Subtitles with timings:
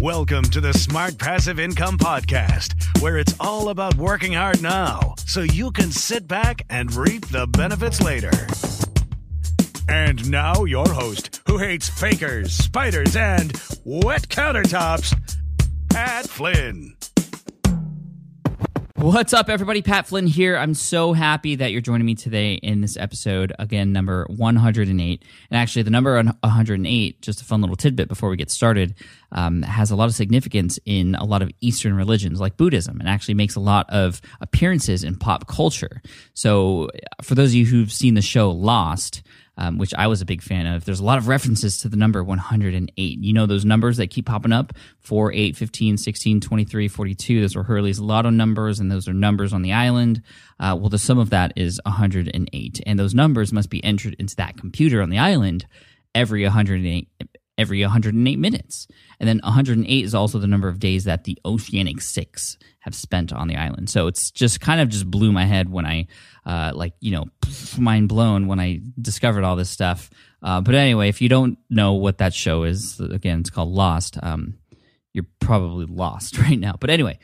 [0.00, 5.42] Welcome to the Smart Passive Income Podcast, where it's all about working hard now so
[5.42, 8.32] you can sit back and reap the benefits later.
[9.88, 15.14] And now, your host, who hates fakers, spiders, and wet countertops,
[15.90, 16.96] Pat Flynn.
[19.04, 19.82] What's up, everybody?
[19.82, 20.56] Pat Flynn here.
[20.56, 25.24] I'm so happy that you're joining me today in this episode, again, number 108.
[25.50, 28.94] And actually, the number 108, just a fun little tidbit before we get started,
[29.30, 33.06] um, has a lot of significance in a lot of Eastern religions like Buddhism and
[33.06, 36.00] actually makes a lot of appearances in pop culture.
[36.32, 36.88] So,
[37.20, 39.22] for those of you who've seen the show Lost,
[39.56, 40.84] um, which I was a big fan of.
[40.84, 43.18] There's a lot of references to the number 108.
[43.18, 47.40] You know, those numbers that keep popping up 4, 8, 15, 16, 23, 42.
[47.40, 50.22] Those were Hurley's lotto numbers, and those are numbers on the island.
[50.58, 52.80] Uh, well, the sum of that is 108.
[52.86, 55.66] And those numbers must be entered into that computer on the island
[56.14, 57.08] every 108
[57.56, 58.88] every 108 minutes.
[59.20, 63.32] And then 108 is also the number of days that the Oceanic Six have spent
[63.32, 63.88] on the island.
[63.88, 66.06] So it's just kind of just blew my head when I,
[66.44, 67.26] uh, like, you know,
[67.78, 70.10] mind blown when I discovered all this stuff.
[70.42, 74.18] Uh, but anyway, if you don't know what that show is, again, it's called Lost.
[74.22, 74.58] Um,
[75.14, 76.74] you're probably lost right now.
[76.78, 77.18] But anyway,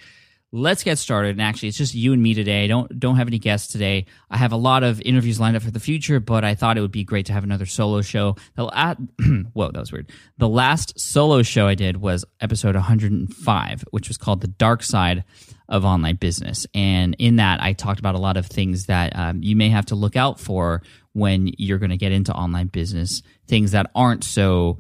[0.53, 1.31] let's get started.
[1.31, 2.65] And actually, it's just you and me today.
[2.65, 4.07] I don't don't have any guests today.
[4.31, 6.81] I have a lot of interviews lined up for the future, but I thought it
[6.81, 8.37] would be great to have another solo show.
[8.55, 8.95] The la-
[9.53, 10.11] Whoa, that was weird.
[10.39, 15.25] The last solo show I did was episode 105, which was called "The Dark Side
[15.69, 19.43] of Online Business," and in that, I talked about a lot of things that um,
[19.43, 20.83] you may have to look out for
[21.13, 23.23] when you're going to get into online business.
[23.47, 24.79] Things that aren't so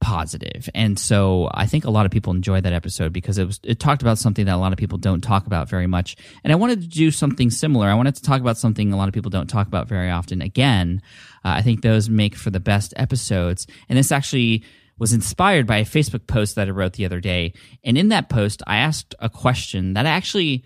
[0.00, 0.68] positive.
[0.74, 3.78] And so I think a lot of people enjoyed that episode because it was it
[3.78, 6.16] talked about something that a lot of people don't talk about very much.
[6.42, 7.86] And I wanted to do something similar.
[7.86, 10.42] I wanted to talk about something a lot of people don't talk about very often.
[10.42, 11.02] Again,
[11.44, 13.66] uh, I think those make for the best episodes.
[13.88, 14.64] And this actually
[14.98, 17.52] was inspired by a Facebook post that I wrote the other day.
[17.84, 20.64] And in that post, I asked a question that actually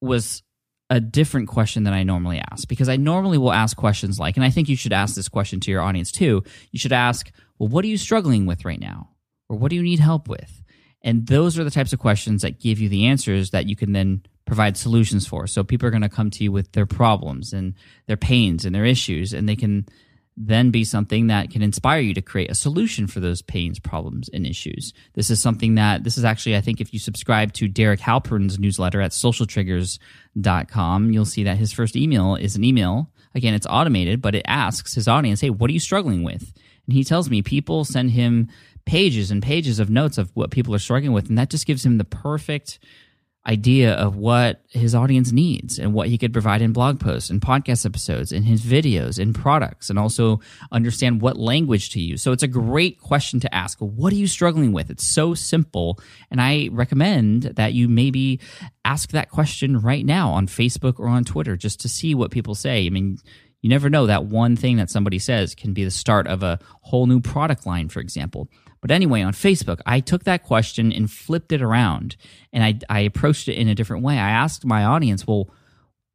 [0.00, 0.42] was
[0.90, 4.44] a different question than I normally ask because I normally will ask questions like, and
[4.44, 6.42] I think you should ask this question to your audience too.
[6.72, 9.10] You should ask, well, what are you struggling with right now?
[9.48, 10.62] Or what do you need help with?
[11.02, 13.92] And those are the types of questions that give you the answers that you can
[13.92, 15.46] then provide solutions for.
[15.46, 17.74] So people are going to come to you with their problems and
[18.06, 19.86] their pains and their issues, and they can
[20.40, 24.30] then be something that can inspire you to create a solution for those pains, problems,
[24.32, 24.92] and issues.
[25.14, 28.58] This is something that, this is actually, I think, if you subscribe to Derek Halpern's
[28.58, 33.10] newsletter at socialtriggers.com, you'll see that his first email is an email.
[33.34, 36.52] Again, it's automated, but it asks his audience, hey, what are you struggling with?
[36.88, 38.48] And he tells me people send him
[38.86, 41.28] pages and pages of notes of what people are struggling with.
[41.28, 42.78] And that just gives him the perfect
[43.46, 47.40] idea of what his audience needs and what he could provide in blog posts and
[47.40, 50.40] podcast episodes and his videos and products and also
[50.72, 52.22] understand what language to use.
[52.22, 53.78] So it's a great question to ask.
[53.78, 54.90] What are you struggling with?
[54.90, 55.98] It's so simple.
[56.30, 58.40] And I recommend that you maybe
[58.84, 62.54] ask that question right now on Facebook or on Twitter just to see what people
[62.54, 62.86] say.
[62.86, 63.18] I mean,
[63.60, 66.58] you never know that one thing that somebody says can be the start of a
[66.82, 68.48] whole new product line, for example.
[68.80, 72.16] But anyway, on Facebook, I took that question and flipped it around
[72.52, 74.14] and I, I approached it in a different way.
[74.14, 75.50] I asked my audience, well,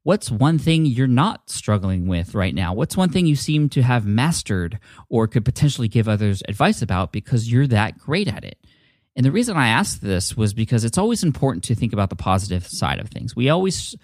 [0.03, 2.73] what's one thing you're not struggling with right now?
[2.73, 4.79] What's one thing you seem to have mastered
[5.09, 8.57] or could potentially give others advice about because you're that great at it?
[9.15, 12.15] And the reason I asked this was because it's always important to think about the
[12.15, 13.35] positive side of things.
[13.35, 13.95] We always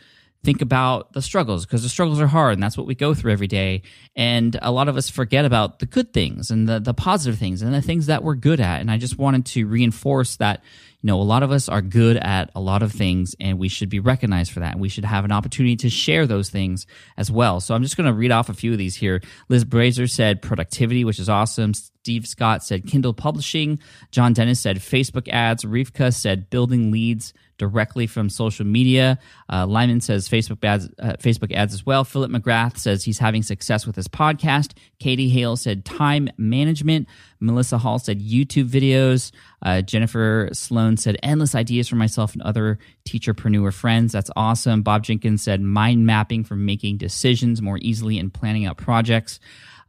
[0.43, 3.31] think about the struggles because the struggles are hard and that's what we go through
[3.31, 3.81] every day.
[4.15, 7.61] And a lot of us forget about the good things and the, the positive things
[7.61, 8.79] and the things that we're good at.
[8.79, 10.63] And I just wanted to reinforce that,
[11.01, 13.69] you know, a lot of us are good at a lot of things and we
[13.69, 14.73] should be recognized for that.
[14.73, 16.85] And we should have an opportunity to share those things
[17.15, 17.61] as well.
[17.61, 19.21] So I'm just going to read off a few of these here.
[19.47, 21.73] Liz Brazer said productivity, which is awesome.
[21.73, 23.79] Steve Scott said Kindle publishing.
[24.11, 25.63] John Dennis said Facebook ads.
[25.63, 29.19] Rivka said building leads directly from social media.
[29.51, 32.03] Uh, Lyman says Facebook ads, uh, Facebook ads as well.
[32.03, 34.71] Philip McGrath says he's having success with his podcast.
[34.97, 37.07] Katie Hale said time management.
[37.39, 39.31] Melissa Hall said YouTube videos.
[39.61, 44.11] Uh, Jennifer Sloan said endless ideas for myself and other teacherpreneur friends.
[44.11, 44.81] That's awesome.
[44.81, 49.39] Bob Jenkins said mind mapping for making decisions more easily and planning out projects.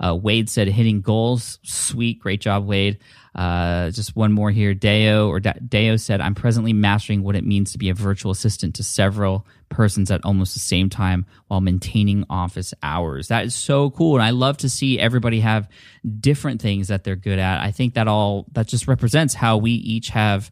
[0.02, 1.58] Uh, Wade said hitting goals.
[1.62, 2.20] Sweet.
[2.20, 2.98] Great job, Wade.
[3.34, 4.72] Uh, just one more here.
[4.72, 8.76] Deo or Deo said, I'm presently mastering what it means to be a virtual assistant
[8.76, 13.28] to several persons at almost the same time while maintaining office hours.
[13.28, 14.14] That is so cool.
[14.16, 15.68] And I love to see everybody have
[16.18, 17.60] different things that they're good at.
[17.60, 20.50] I think that all, that just represents how we each have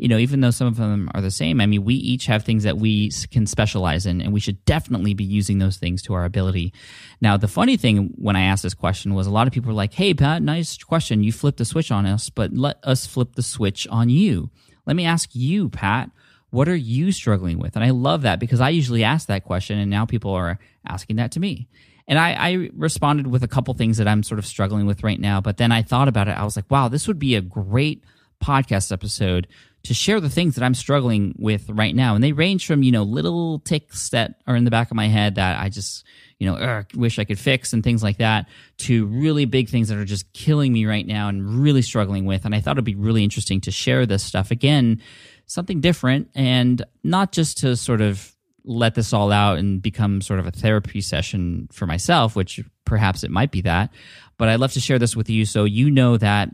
[0.00, 2.42] you know, even though some of them are the same, I mean, we each have
[2.42, 6.14] things that we can specialize in, and we should definitely be using those things to
[6.14, 6.72] our ability.
[7.20, 9.74] Now, the funny thing when I asked this question was a lot of people were
[9.74, 11.22] like, hey, Pat, nice question.
[11.22, 14.48] You flipped the switch on us, but let us flip the switch on you.
[14.86, 16.10] Let me ask you, Pat,
[16.48, 17.76] what are you struggling with?
[17.76, 20.58] And I love that because I usually ask that question, and now people are
[20.88, 21.68] asking that to me.
[22.08, 25.20] And I, I, responded with a couple things that I'm sort of struggling with right
[25.20, 25.42] now.
[25.42, 26.38] But then I thought about it.
[26.38, 28.02] I was like, wow, this would be a great
[28.42, 29.46] podcast episode
[29.84, 32.14] to share the things that I'm struggling with right now.
[32.14, 35.08] And they range from, you know, little ticks that are in the back of my
[35.08, 36.04] head that I just,
[36.38, 38.48] you know, wish I could fix and things like that
[38.78, 42.44] to really big things that are just killing me right now and really struggling with.
[42.44, 45.00] And I thought it'd be really interesting to share this stuff again,
[45.46, 48.34] something different and not just to sort of
[48.64, 53.24] let this all out and become sort of a therapy session for myself, which perhaps
[53.24, 53.90] it might be that.
[54.36, 56.50] But I'd love to share this with you so you know that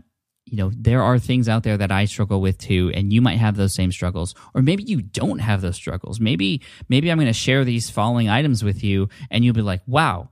[0.47, 3.39] you know, there are things out there that I struggle with too, and you might
[3.39, 6.21] have those same struggles, or maybe you don't have those struggles.
[6.21, 9.83] Maybe, maybe I'm going to share these following items with you, and you'll be like,
[9.87, 10.31] "Wow,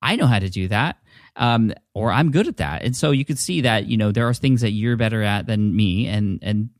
[0.00, 0.98] I know how to do that,"
[1.34, 4.28] um, or "I'm good at that." And so you could see that you know there
[4.28, 6.70] are things that you're better at than me, and and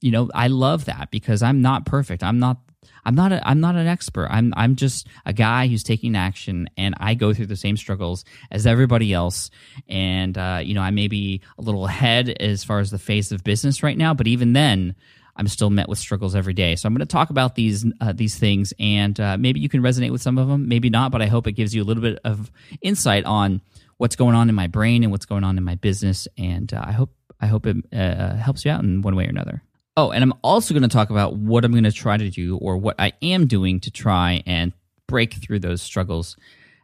[0.00, 2.24] you know I love that because I'm not perfect.
[2.24, 2.58] I'm not
[3.04, 4.28] I'm not a, I'm not an expert.
[4.30, 8.24] I'm I'm just a guy who's taking action, and I go through the same struggles
[8.50, 9.50] as everybody else.
[9.88, 13.32] And uh, you know, I may be a little ahead as far as the face
[13.32, 14.94] of business right now, but even then,
[15.36, 16.76] I'm still met with struggles every day.
[16.76, 19.82] So I'm going to talk about these uh, these things, and uh, maybe you can
[19.82, 21.12] resonate with some of them, maybe not.
[21.12, 22.50] But I hope it gives you a little bit of
[22.82, 23.62] insight on
[23.96, 26.28] what's going on in my brain and what's going on in my business.
[26.36, 27.10] And uh, I hope
[27.40, 29.62] I hope it uh, helps you out in one way or another.
[29.98, 32.56] Oh, and I'm also going to talk about what I'm going to try to do
[32.58, 34.72] or what I am doing to try and
[35.08, 36.36] break through those struggles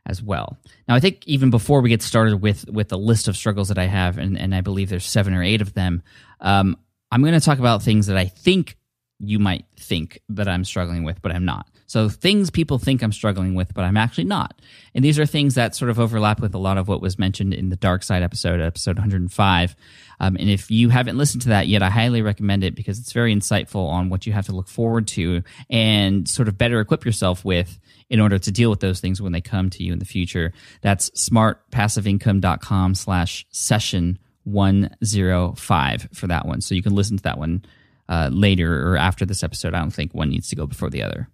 [0.05, 0.59] as well.
[0.89, 3.79] Now, I think even before we get started with with the list of struggles that
[3.79, 6.03] I have, and, and I believe there's seven or eight of them,
[6.41, 6.77] um,
[7.13, 8.77] I'm going to talk about things that I think
[9.21, 11.69] you might think that I'm struggling with, but I'm not.
[11.87, 14.61] So things people think I'm struggling with, but I'm actually not.
[14.95, 17.53] And these are things that sort of overlap with a lot of what was mentioned
[17.53, 19.77] in the dark side episode, episode 105.
[20.21, 23.13] Um, and if you haven't listened to that yet, I highly recommend it because it's
[23.13, 27.05] very insightful on what you have to look forward to and sort of better equip
[27.05, 27.79] yourself with
[28.09, 30.53] in order to deal with those things when they come to you in the future.
[30.83, 36.61] That's smartpassiveincome.com slash session 105 for that one.
[36.61, 37.65] So you can listen to that one
[38.08, 39.75] uh, later or after this episode.
[39.75, 41.29] I don't think one needs to go before the other.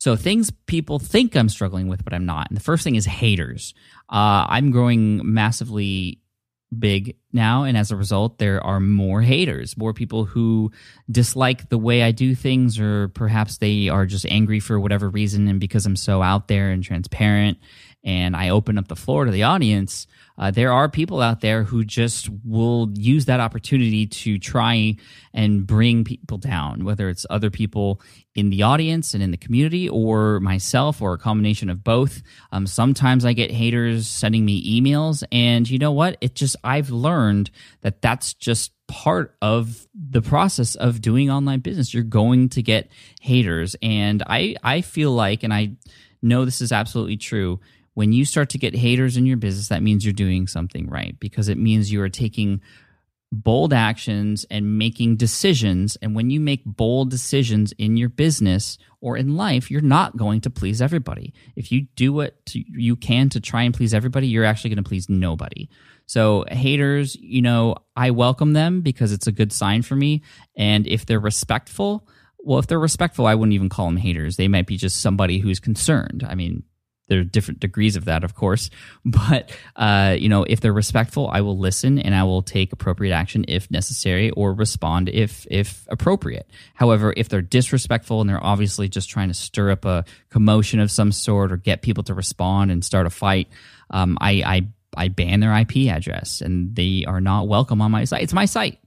[0.00, 2.48] So things people think I'm struggling with, but I'm not.
[2.48, 3.74] And the first thing is haters.
[4.08, 6.20] Uh, I'm growing massively
[6.76, 10.72] big now, and as a result, there are more haters, more people who
[11.10, 15.48] dislike the way I do things, or perhaps they are just angry for whatever reason.
[15.48, 17.58] And because I'm so out there and transparent,
[18.02, 20.06] and I open up the floor to the audience,
[20.38, 24.96] uh, there are people out there who just will use that opportunity to try
[25.34, 28.00] and bring people down, whether it's other people
[28.34, 32.22] in the audience and in the community or myself or a combination of both.
[32.52, 36.16] Um, sometimes I get haters sending me emails, and you know what?
[36.22, 37.10] It just, I've learned
[37.82, 41.94] that that's just part of the process of doing online business.
[41.94, 42.88] You're going to get
[43.20, 43.76] haters.
[43.82, 45.72] And I, I feel like, and I
[46.22, 47.60] know this is absolutely true
[47.94, 51.18] when you start to get haters in your business, that means you're doing something right
[51.18, 52.60] because it means you are taking
[53.32, 55.96] bold actions and making decisions.
[55.96, 60.40] And when you make bold decisions in your business or in life, you're not going
[60.42, 61.32] to please everybody.
[61.56, 64.88] If you do what you can to try and please everybody, you're actually going to
[64.88, 65.68] please nobody.
[66.10, 70.22] So, haters, you know, I welcome them because it's a good sign for me.
[70.56, 72.04] And if they're respectful,
[72.40, 74.34] well, if they're respectful, I wouldn't even call them haters.
[74.34, 76.26] They might be just somebody who's concerned.
[76.28, 76.64] I mean,
[77.06, 78.70] there are different degrees of that, of course.
[79.04, 83.14] But uh, you know, if they're respectful, I will listen and I will take appropriate
[83.14, 86.50] action if necessary, or respond if if appropriate.
[86.74, 90.90] However, if they're disrespectful and they're obviously just trying to stir up a commotion of
[90.90, 93.46] some sort or get people to respond and start a fight,
[93.90, 98.04] um, I, I I ban their IP address and they are not welcome on my
[98.04, 98.22] site.
[98.22, 98.78] It's my site.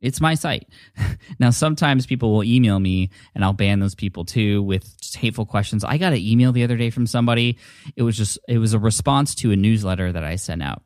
[0.00, 0.68] It's my site.
[1.40, 5.84] now, sometimes people will email me and I'll ban those people too with hateful questions.
[5.84, 7.58] I got an email the other day from somebody.
[7.96, 10.82] It was just, it was a response to a newsletter that I sent out.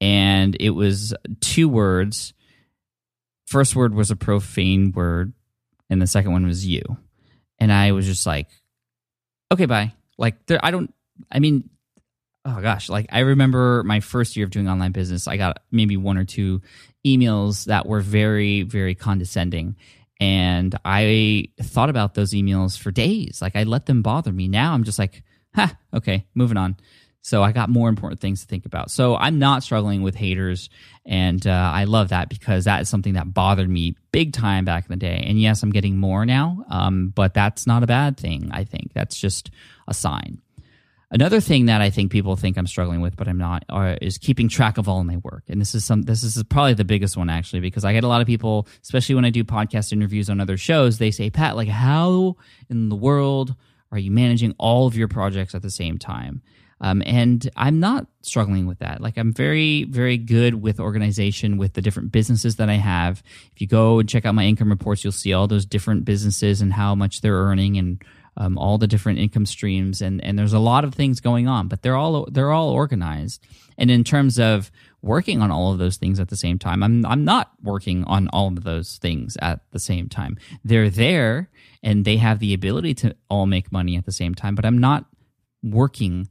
[0.00, 2.34] And it was two words.
[3.46, 5.32] First word was a profane word,
[5.88, 6.82] and the second one was you.
[7.58, 8.48] And I was just like,
[9.50, 9.92] okay, bye.
[10.18, 10.92] Like, there, I don't,
[11.32, 11.68] I mean,
[12.48, 15.96] oh gosh, like I remember my first year of doing online business, I got maybe
[15.96, 16.62] one or two
[17.06, 19.76] emails that were very, very condescending.
[20.20, 23.40] And I thought about those emails for days.
[23.40, 24.48] Like I let them bother me.
[24.48, 25.22] Now I'm just like,
[25.54, 26.76] ha, okay, moving on.
[27.20, 28.90] So I got more important things to think about.
[28.90, 30.70] So I'm not struggling with haters.
[31.04, 34.84] And uh, I love that because that is something that bothered me big time back
[34.84, 35.24] in the day.
[35.26, 38.92] And yes, I'm getting more now, um, but that's not a bad thing, I think.
[38.94, 39.50] That's just
[39.86, 40.40] a sign.
[41.10, 44.18] Another thing that I think people think I'm struggling with, but I'm not, are, is
[44.18, 45.44] keeping track of all my work.
[45.48, 48.08] And this is some, this is probably the biggest one actually, because I get a
[48.08, 51.56] lot of people, especially when I do podcast interviews on other shows, they say, Pat,
[51.56, 52.36] like, how
[52.68, 53.54] in the world
[53.90, 56.42] are you managing all of your projects at the same time?
[56.80, 59.00] Um, and I'm not struggling with that.
[59.00, 63.22] Like, I'm very, very good with organization with the different businesses that I have.
[63.52, 66.60] If you go and check out my income reports, you'll see all those different businesses
[66.60, 68.00] and how much they're earning and
[68.38, 71.66] um, all the different income streams, and and there's a lot of things going on,
[71.68, 73.44] but they're all they're all organized.
[73.76, 74.70] And in terms of
[75.02, 78.28] working on all of those things at the same time, I'm I'm not working on
[78.28, 80.38] all of those things at the same time.
[80.64, 81.50] They're there,
[81.82, 84.78] and they have the ability to all make money at the same time, but I'm
[84.78, 85.06] not
[85.62, 86.28] working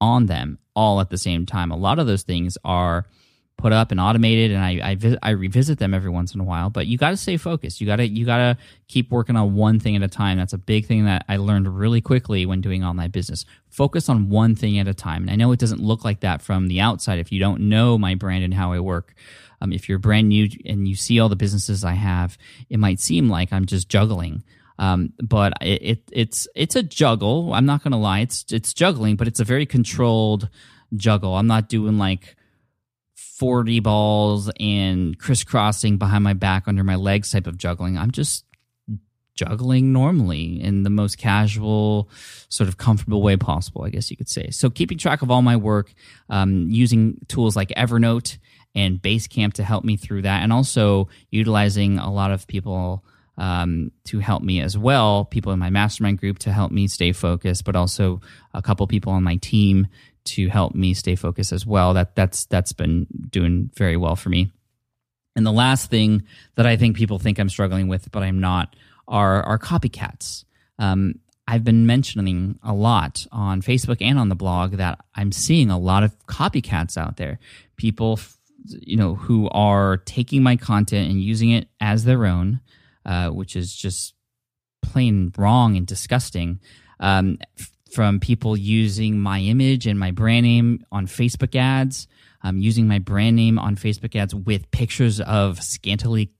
[0.00, 1.70] on them all at the same time.
[1.70, 3.06] A lot of those things are
[3.56, 6.44] put up and automated and I, I, vis- I revisit them every once in a
[6.44, 7.80] while but you got to stay focused.
[7.80, 8.58] You got to you got to
[8.88, 10.36] keep working on one thing at a time.
[10.36, 13.46] That's a big thing that i learned really quickly when doing online business.
[13.68, 16.42] Focus on one thing at a time and i know it doesn't look like that
[16.42, 19.14] from the outside if you don't know my brand and how i work.
[19.62, 22.36] Um, if you're brand new and you see all the businesses i have
[22.68, 24.44] it might seem like i'm just juggling.
[24.78, 27.54] Um, but it, it, it's it's a juggle.
[27.54, 28.20] I'm not gonna lie.
[28.20, 30.50] It's it's juggling but it's a very controlled
[30.94, 31.34] juggle.
[31.34, 32.36] I'm not doing like
[33.16, 37.98] 40 balls and crisscrossing behind my back under my legs type of juggling.
[37.98, 38.44] I'm just
[39.34, 42.10] juggling normally in the most casual,
[42.48, 44.50] sort of comfortable way possible, I guess you could say.
[44.50, 45.92] So, keeping track of all my work,
[46.28, 48.38] um, using tools like Evernote
[48.74, 53.04] and Basecamp to help me through that, and also utilizing a lot of people.
[53.38, 57.12] Um, to help me as well, people in my mastermind group to help me stay
[57.12, 58.22] focused, but also
[58.54, 59.88] a couple people on my team
[60.26, 61.94] to help me stay focused as well.
[61.94, 64.50] That that's that's been doing very well for me.
[65.34, 68.74] And the last thing that I think people think I'm struggling with, but I'm not,
[69.06, 70.44] are are copycats.
[70.78, 75.70] Um, I've been mentioning a lot on Facebook and on the blog that I'm seeing
[75.70, 77.38] a lot of copycats out there.
[77.76, 78.18] People,
[78.64, 82.60] you know, who are taking my content and using it as their own,
[83.04, 84.14] uh, which is just
[84.82, 86.60] plain wrong and disgusting.
[86.98, 87.38] Um,
[87.96, 92.08] from people using my image and my brand name on Facebook ads,
[92.42, 96.30] um, using my brand name on Facebook ads with pictures of scantily,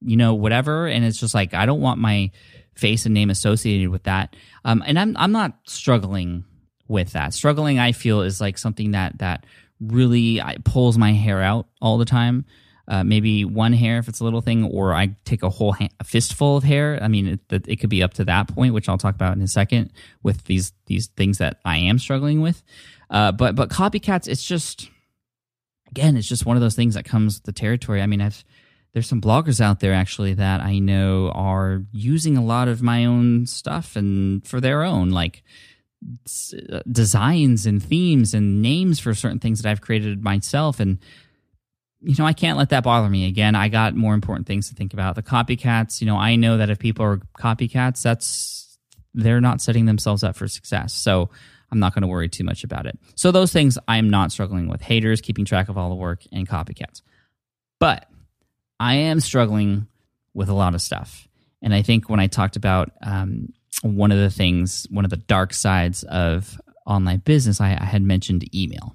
[0.00, 0.88] you know, whatever.
[0.88, 2.32] And it's just like I don't want my
[2.74, 4.34] face and name associated with that.
[4.64, 6.44] Um, and I'm I'm not struggling
[6.88, 7.32] with that.
[7.32, 9.46] Struggling, I feel, is like something that that
[9.80, 12.44] really pulls my hair out all the time
[12.88, 16.04] uh, maybe one hair if it's a little thing, or I take a whole a
[16.04, 16.98] fistful of hair.
[17.02, 19.42] I mean, it, it could be up to that point, which I'll talk about in
[19.42, 19.92] a second
[20.22, 22.62] with these these things that I am struggling with.
[23.10, 24.88] Uh, but but copycats, it's just
[25.90, 28.00] again, it's just one of those things that comes with the territory.
[28.00, 28.42] I mean, I've
[28.94, 33.04] there's some bloggers out there actually that I know are using a lot of my
[33.04, 35.42] own stuff and for their own like
[36.72, 40.98] uh, designs and themes and names for certain things that I've created myself and
[42.00, 43.26] you know, I can't let that bother me.
[43.26, 45.16] Again, I got more important things to think about.
[45.16, 48.78] The copycats, you know, I know that if people are copycats, that's
[49.14, 50.92] they're not setting themselves up for success.
[50.92, 51.30] So
[51.72, 52.98] I'm not going to worry too much about it.
[53.16, 54.80] So those things I'm not struggling with.
[54.80, 57.02] Haters, keeping track of all the work, and copycats.
[57.80, 58.08] But
[58.78, 59.88] I am struggling
[60.34, 61.26] with a lot of stuff.
[61.62, 63.52] And I think when I talked about um,
[63.82, 68.02] one of the things, one of the dark sides of online business, I, I had
[68.02, 68.94] mentioned email.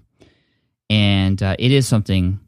[0.90, 2.40] And uh, it is something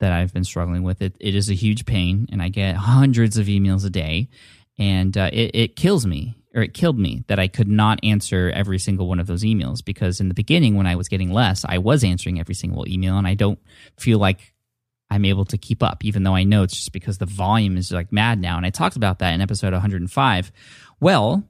[0.00, 1.02] that I've been struggling with.
[1.02, 4.28] It it is a huge pain, and I get hundreds of emails a day.
[4.78, 8.50] and uh, it, it kills me or it killed me that I could not answer
[8.54, 11.64] every single one of those emails because in the beginning when I was getting less,
[11.68, 13.58] I was answering every single email and I don't
[13.98, 14.54] feel like
[15.10, 17.92] I'm able to keep up, even though I know it's just because the volume is
[17.92, 18.56] like mad now.
[18.56, 20.52] And I talked about that in episode 105.
[20.98, 21.44] Well,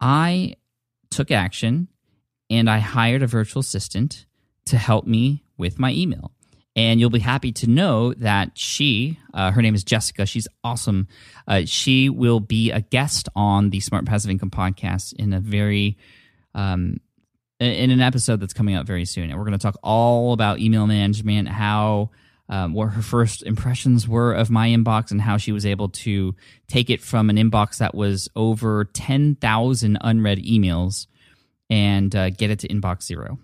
[0.00, 0.54] I
[1.10, 1.88] took action
[2.48, 4.24] and I hired a virtual assistant
[4.66, 6.32] to help me with my email.
[6.78, 10.26] And you'll be happy to know that she, uh, her name is Jessica.
[10.26, 11.08] She's awesome.
[11.48, 15.98] Uh, she will be a guest on the Smart Passive Income podcast in a very,
[16.54, 17.00] um,
[17.58, 19.28] in an episode that's coming out very soon.
[19.28, 22.10] And we're going to talk all about email management, how,
[22.48, 26.36] um, what her first impressions were of my inbox, and how she was able to
[26.68, 31.08] take it from an inbox that was over 10,000 unread emails
[31.68, 33.36] and uh, get it to inbox zero.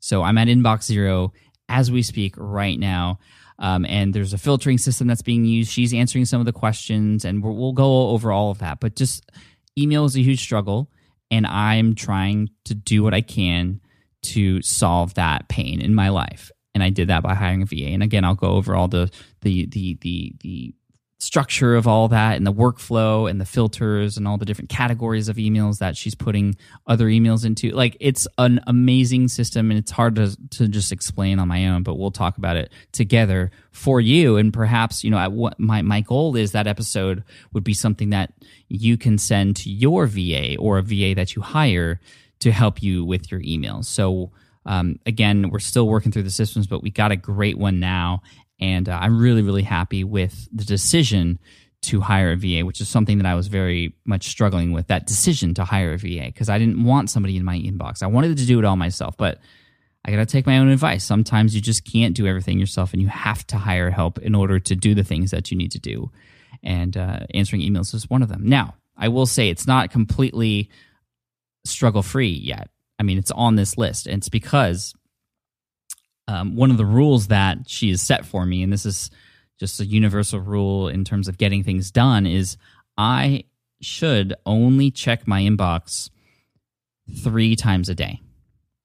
[0.00, 1.34] So I'm at inbox zero
[1.68, 3.18] as we speak right now.
[3.58, 5.70] Um, and there's a filtering system that's being used.
[5.72, 8.78] She's answering some of the questions, and we will go over all of that.
[8.80, 9.30] But just
[9.76, 10.90] email is a huge struggle,
[11.30, 13.80] and I'm trying to do what I can
[14.22, 16.50] to solve that pain in my life.
[16.74, 17.86] And I did that by hiring a VA.
[17.86, 19.10] And again, I'll go over all the
[19.40, 20.74] the the the the
[21.20, 25.28] structure of all that and the workflow and the filters and all the different categories
[25.28, 26.56] of emails that she's putting
[26.86, 27.70] other emails into.
[27.70, 31.82] Like it's an amazing system and it's hard to, to just explain on my own
[31.82, 34.36] but we'll talk about it together for you.
[34.36, 38.32] And perhaps you know what my, my goal is that episode would be something that
[38.68, 42.00] you can send to your va or a va that you hire
[42.38, 43.86] to help you with your emails.
[43.86, 44.30] So
[44.66, 48.22] um, again, we're still working through the systems, but we got a great one now.
[48.60, 51.38] And uh, I'm really, really happy with the decision
[51.80, 55.06] to hire a VA, which is something that I was very much struggling with that
[55.06, 58.02] decision to hire a VA because I didn't want somebody in my inbox.
[58.02, 59.38] I wanted to do it all myself, but
[60.04, 61.04] I got to take my own advice.
[61.04, 64.58] Sometimes you just can't do everything yourself and you have to hire help in order
[64.58, 66.10] to do the things that you need to do.
[66.62, 68.42] And uh, answering emails is one of them.
[68.44, 70.70] Now, I will say it's not completely
[71.64, 72.70] struggle free yet.
[72.98, 74.06] I mean, it's on this list.
[74.06, 74.94] And it's because
[76.28, 79.10] um, one of the rules that she has set for me, and this is
[79.58, 82.58] just a universal rule in terms of getting things done, is
[82.96, 83.44] I
[83.80, 86.10] should only check my inbox
[87.22, 88.20] three times a day.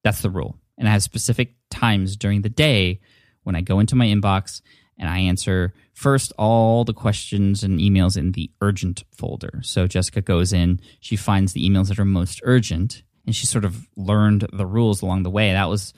[0.03, 0.57] That's the rule.
[0.77, 3.01] And I have specific times during the day
[3.43, 4.61] when I go into my inbox
[4.97, 9.59] and I answer first all the questions and emails in the urgent folder.
[9.63, 13.65] So Jessica goes in, she finds the emails that are most urgent, and she sort
[13.65, 15.51] of learned the rules along the way.
[15.51, 15.93] That was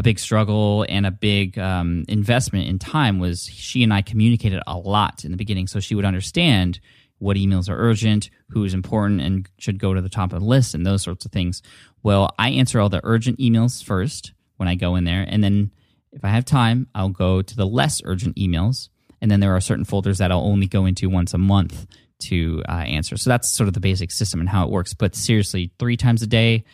[0.00, 4.62] a big struggle and a big um, investment in time was she and I communicated
[4.66, 6.80] a lot in the beginning, so she would understand
[7.18, 10.46] what emails are urgent, who is important and should go to the top of the
[10.46, 11.60] list, and those sorts of things.
[12.02, 15.70] Well, I answer all the urgent emails first when I go in there, and then
[16.12, 18.88] if I have time, I'll go to the less urgent emails,
[19.20, 21.86] and then there are certain folders that I'll only go into once a month
[22.20, 23.18] to uh, answer.
[23.18, 24.94] So that's sort of the basic system and how it works.
[24.94, 26.64] But seriously, three times a day,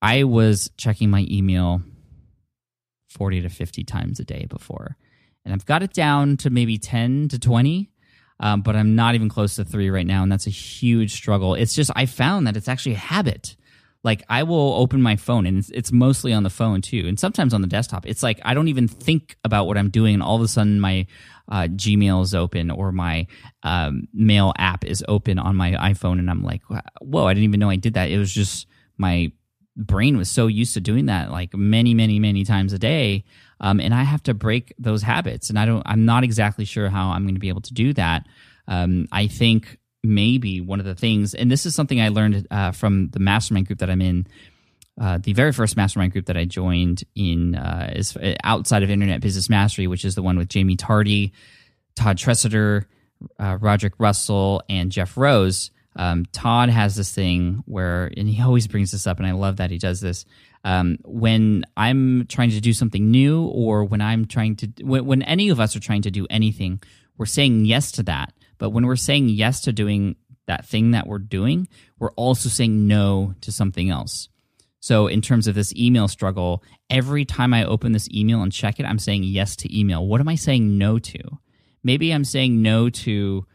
[0.00, 1.82] I was checking my email
[3.08, 4.96] 40 to 50 times a day before.
[5.44, 7.90] And I've got it down to maybe 10 to 20,
[8.40, 10.22] um, but I'm not even close to three right now.
[10.22, 11.54] And that's a huge struggle.
[11.54, 13.56] It's just, I found that it's actually a habit.
[14.02, 17.06] Like I will open my phone and it's, it's mostly on the phone too.
[17.08, 18.06] And sometimes on the desktop.
[18.06, 20.14] It's like I don't even think about what I'm doing.
[20.14, 21.06] And all of a sudden my
[21.50, 23.26] uh, Gmail is open or my
[23.64, 26.20] um, mail app is open on my iPhone.
[26.20, 26.62] And I'm like,
[27.00, 28.10] whoa, I didn't even know I did that.
[28.10, 29.32] It was just my
[29.76, 33.24] brain was so used to doing that like many many many times a day
[33.60, 36.88] um, and i have to break those habits and i don't i'm not exactly sure
[36.88, 38.26] how i'm going to be able to do that.
[38.68, 42.72] Um, i think maybe one of the things and this is something i learned uh,
[42.72, 44.26] from the mastermind group that i'm in
[44.98, 48.90] uh, the very first mastermind group that i joined in uh, is uh, outside of
[48.90, 51.32] internet business mastery which is the one with jaime tardy
[51.96, 52.86] todd tresidder
[53.38, 58.68] uh, roderick russell and jeff rose um, Todd has this thing where, and he always
[58.68, 60.24] brings this up, and I love that he does this.
[60.62, 65.22] Um, when I'm trying to do something new, or when I'm trying to, when, when
[65.22, 66.80] any of us are trying to do anything,
[67.16, 68.34] we're saying yes to that.
[68.58, 71.66] But when we're saying yes to doing that thing that we're doing,
[71.98, 74.28] we're also saying no to something else.
[74.80, 78.78] So, in terms of this email struggle, every time I open this email and check
[78.78, 80.06] it, I'm saying yes to email.
[80.06, 81.18] What am I saying no to?
[81.82, 83.46] Maybe I'm saying no to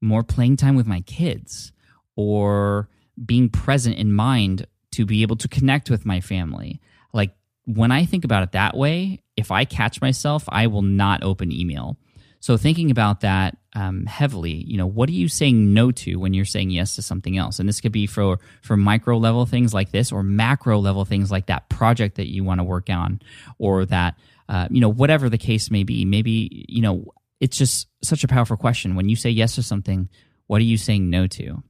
[0.00, 1.72] more playing time with my kids
[2.16, 2.88] or
[3.24, 6.80] being present in mind to be able to connect with my family.
[7.12, 7.34] Like
[7.66, 11.52] when I think about it that way, if I catch myself, I will not open
[11.52, 11.96] email.
[12.40, 16.32] So thinking about that um, heavily, you know, what are you saying no to when
[16.32, 17.58] you're saying yes to something else?
[17.58, 21.30] And this could be for for micro level things like this, or macro level things
[21.30, 23.20] like that project that you want to work on,
[23.58, 26.06] or that uh, you know whatever the case may be.
[26.06, 30.08] Maybe you know it's just such a powerful question when you say yes to something
[30.46, 31.62] What are you saying no to?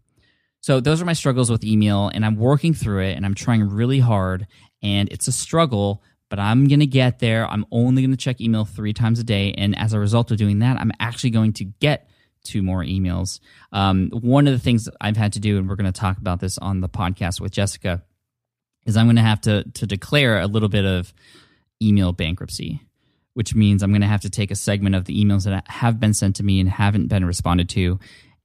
[0.61, 3.67] So those are my struggles with email, and I'm working through it, and I'm trying
[3.69, 4.47] really hard,
[4.83, 6.03] and it's a struggle.
[6.29, 7.47] But I'm gonna get there.
[7.47, 10.59] I'm only gonna check email three times a day, and as a result of doing
[10.61, 12.09] that, I'm actually going to get
[12.45, 13.41] two more emails.
[13.73, 16.41] Um, one of the things I've had to do, and we're going to talk about
[16.41, 18.03] this on the podcast with Jessica,
[18.87, 21.13] is I'm going to have to to declare a little bit of
[21.83, 22.81] email bankruptcy,
[23.35, 26.01] which means I'm going to have to take a segment of the emails that have
[26.01, 27.99] been sent to me and haven't been responded to,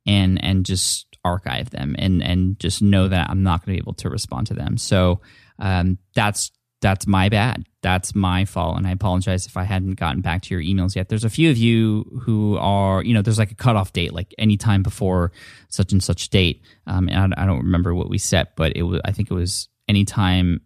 [0.06, 3.84] and and just archive them and and just know that I'm not going to be
[3.84, 4.78] able to respond to them.
[4.78, 5.22] So
[5.60, 7.66] um, that's that's my bad.
[7.82, 8.78] That's my fault.
[8.78, 11.10] And I apologize if I hadn't gotten back to your emails yet.
[11.10, 14.36] There's a few of you who are, you know, there's like a cutoff date, like
[14.38, 15.32] anytime before
[15.70, 16.62] such and such date.
[16.86, 19.34] Um, and I, I don't remember what we set, but it was, I think it
[19.34, 20.62] was anytime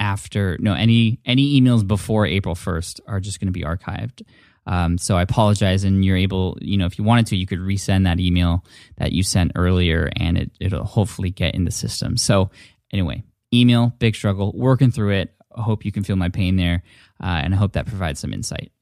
[0.00, 4.22] after, no, any, any emails before April 1st are just going to be archived.
[4.66, 7.58] Um, so I apologize, and you're able, you know, if you wanted to, you could
[7.58, 8.64] resend that email
[8.96, 12.16] that you sent earlier, and it, it'll hopefully get in the system.
[12.16, 12.50] So
[12.92, 15.34] anyway, email, big struggle, working through it.
[15.54, 16.82] I hope you can feel my pain there,
[17.22, 18.72] uh, and I hope that provides some insight.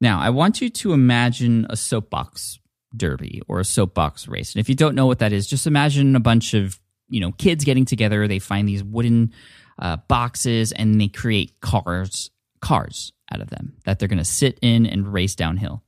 [0.00, 2.58] Now, I want you to imagine a soapbox
[2.96, 4.54] derby or a soapbox race.
[4.54, 7.32] And if you don't know what that is, just imagine a bunch of you know
[7.32, 8.26] kids getting together.
[8.26, 9.32] They find these wooden
[9.80, 14.58] uh, boxes and they create cars cars out of them that they're going to sit
[14.60, 15.82] in and race downhill.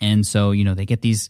[0.00, 1.28] And so you know they get these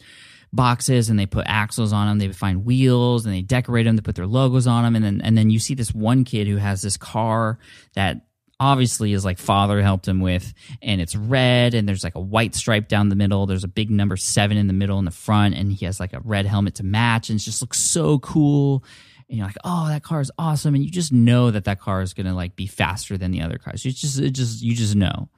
[0.52, 2.18] boxes and they put axles on them.
[2.18, 3.96] They find wheels and they decorate them.
[3.96, 4.96] They put their logos on them.
[4.96, 7.58] And then, and then you see this one kid who has this car
[7.94, 8.22] that
[8.60, 10.52] obviously is like father helped him with
[10.82, 13.88] and it's red and there's like a white stripe down the middle there's a big
[13.88, 16.74] number seven in the middle in the front and he has like a red helmet
[16.74, 18.82] to match and it just looks so cool
[19.28, 22.02] and you're like oh that car is awesome and you just know that that car
[22.02, 23.84] is gonna like be faster than the other cars.
[23.84, 25.28] You just it just you just know.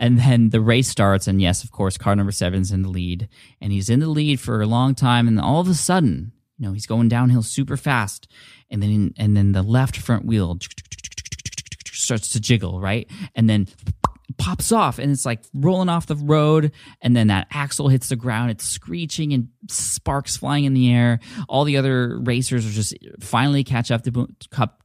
[0.00, 3.28] And then the race starts, and yes, of course, car number seven's in the lead,
[3.60, 6.66] and he's in the lead for a long time, and all of a sudden, you
[6.66, 8.28] know, he's going downhill super fast,
[8.70, 10.58] and then and then the left front wheel
[11.86, 13.66] starts to jiggle, right, and then
[14.36, 18.16] pops off and it's like rolling off the road and then that axle hits the
[18.16, 21.18] ground it's screeching and sparks flying in the air.
[21.48, 24.28] All the other racers are just finally catch up to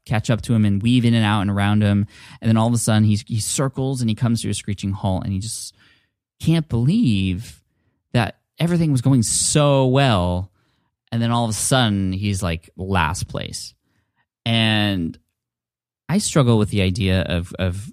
[0.06, 2.08] catch up to him and weave in and out and around him.
[2.42, 4.92] And then all of a sudden he's, he circles and he comes to a screeching
[4.92, 5.76] halt and he just
[6.40, 7.62] can't believe
[8.14, 10.52] that everything was going so well.
[11.12, 13.74] And then all of a sudden he's like last place.
[14.46, 15.18] And
[16.10, 17.92] i struggle with the idea of of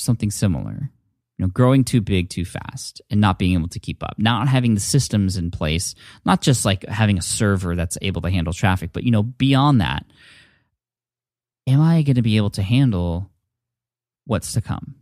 [0.00, 0.90] something similar.
[1.38, 4.46] You know, growing too big too fast and not being able to keep up, not
[4.46, 5.94] having the systems in place,
[6.26, 9.80] not just like having a server that's able to handle traffic, but you know, beyond
[9.80, 10.04] that,
[11.66, 13.30] am I going to be able to handle
[14.26, 14.96] what's to come?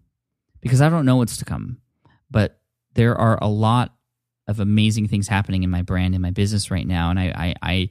[0.60, 1.78] Because I don't know what's to come,
[2.30, 2.60] but
[2.94, 3.96] there are a lot
[4.46, 7.54] of amazing things happening in my brand in my business right now, and I I,
[7.62, 7.88] I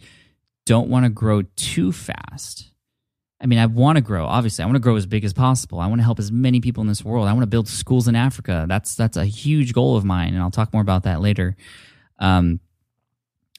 [0.65, 2.71] don't want to grow too fast
[3.39, 4.25] I mean, I want to grow.
[4.25, 5.79] Obviously, I want to grow as big as possible.
[5.79, 7.27] I want to help as many people in this world.
[7.27, 8.65] I want to build schools in Africa.
[8.67, 11.55] That's that's a huge goal of mine, and I'll talk more about that later.
[12.19, 12.59] Um,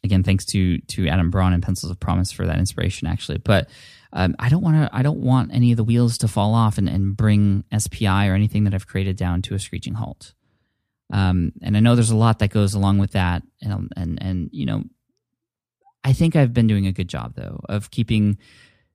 [0.02, 3.38] again, thanks to to Adam Braun and Pencils of Promise for that inspiration, actually.
[3.38, 3.68] But
[4.12, 4.90] um, I don't want to.
[4.92, 8.34] I don't want any of the wheels to fall off and, and bring SPI or
[8.34, 10.34] anything that I've created down to a screeching halt.
[11.12, 14.50] Um, and I know there's a lot that goes along with that, and and and
[14.52, 14.84] you know,
[16.02, 18.38] I think I've been doing a good job though of keeping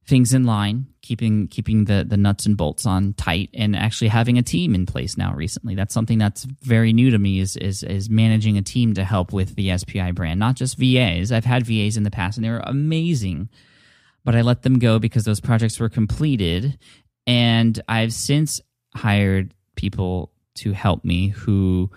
[0.06, 4.38] things in line, keeping keeping the the nuts and bolts on tight, and actually having
[4.38, 5.34] a team in place now.
[5.34, 9.04] Recently, that's something that's very new to me is is is managing a team to
[9.04, 11.32] help with the SPI brand, not just VAs.
[11.32, 13.50] I've had VAs in the past, and they were amazing,
[14.24, 16.78] but I let them go because those projects were completed,
[17.26, 18.62] and I've since
[18.96, 21.90] hired people to help me who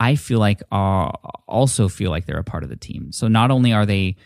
[0.00, 1.14] I feel like are
[1.46, 3.12] also feel like they're a part of the team.
[3.12, 4.16] So not only are they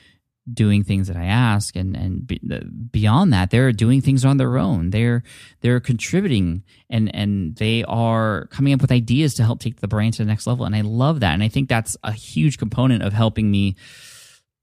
[0.52, 4.58] doing things that I ask, and and be, beyond that, they're doing things on their
[4.58, 4.90] own.
[4.90, 5.22] They're
[5.60, 10.14] they're contributing, and and they are coming up with ideas to help take the brand
[10.14, 10.66] to the next level.
[10.66, 13.76] And I love that, and I think that's a huge component of helping me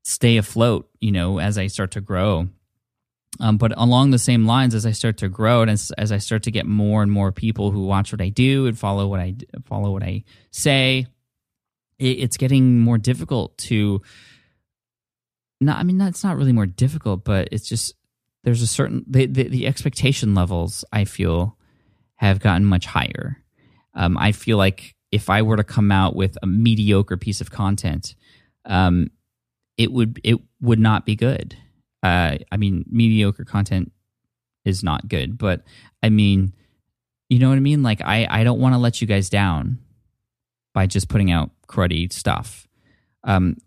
[0.04, 0.89] stay afloat.
[1.00, 2.48] You know, as I start to grow.
[3.39, 6.17] Um, but along the same lines, as I start to grow and as, as I
[6.17, 9.22] start to get more and more people who watch what I do and follow what
[9.22, 11.08] I follow what I say,
[11.98, 14.02] it, it's getting more difficult to
[15.62, 17.93] not I mean that's not really more difficult, but it's just
[18.43, 21.58] there's a certain the, the, the expectation levels I feel
[22.15, 23.38] have gotten much higher.
[23.93, 27.52] Um, I feel like if I were to come out with a mediocre piece of
[27.52, 28.15] content,
[28.65, 29.12] um,
[29.78, 31.56] it would it would not be good.
[32.04, 33.91] Uh, I mean, mediocre content
[34.65, 35.63] is not good, but
[36.02, 36.54] I mean,
[37.30, 37.84] you know what I mean?
[37.84, 39.80] Like, I I don't want to let you guys down
[40.74, 42.67] by just putting out cruddy stuff.
[43.24, 43.58] Um,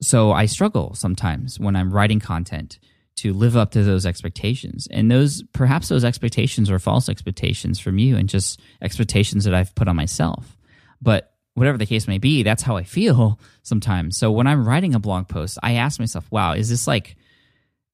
[0.00, 2.78] so I struggle sometimes when I'm writing content
[3.16, 4.86] to live up to those expectations.
[4.90, 9.74] And those perhaps those expectations are false expectations from you and just expectations that I've
[9.74, 10.56] put on myself.
[11.00, 14.18] But whatever the case may be, that's how I feel sometimes.
[14.18, 17.16] So when I'm writing a blog post, I ask myself, wow, is this like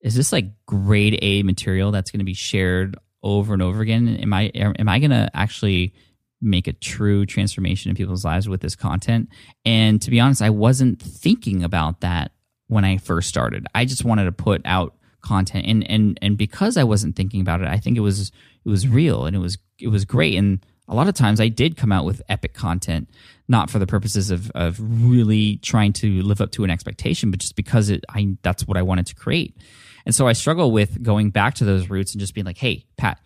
[0.00, 4.08] is this like grade A material that's going to be shared over and over again?
[4.08, 5.94] Am I am I going to actually
[6.42, 9.28] make a true transformation in people's lives with this content?
[9.64, 12.32] And to be honest, I wasn't thinking about that
[12.68, 13.66] when I first started.
[13.74, 17.60] I just wanted to put out content and and and because I wasn't thinking about
[17.60, 18.32] it, I think it was
[18.64, 21.48] it was real and it was it was great and a lot of times I
[21.48, 23.08] did come out with epic content,
[23.48, 27.40] not for the purposes of of really trying to live up to an expectation, but
[27.40, 29.56] just because it I that's what I wanted to create.
[30.04, 32.84] And so I struggle with going back to those roots and just being like, "Hey,
[32.96, 33.20] Pat,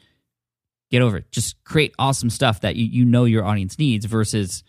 [0.91, 1.31] get over it.
[1.31, 4.63] Just create awesome stuff that you, you know your audience needs versus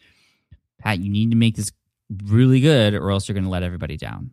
[0.80, 1.72] Pat, you need to make this
[2.26, 4.32] really good or else you're going to let everybody down."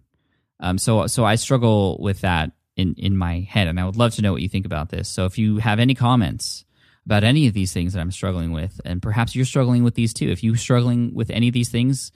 [0.61, 4.15] Um, so so I struggle with that in in my head, and I would love
[4.15, 5.09] to know what you think about this.
[5.09, 6.65] So if you have any comments
[7.07, 10.15] about any of these things that I'm struggling with, and perhaps you're struggling with these
[10.15, 10.31] too.
[10.31, 12.13] If you're struggling with any of these things,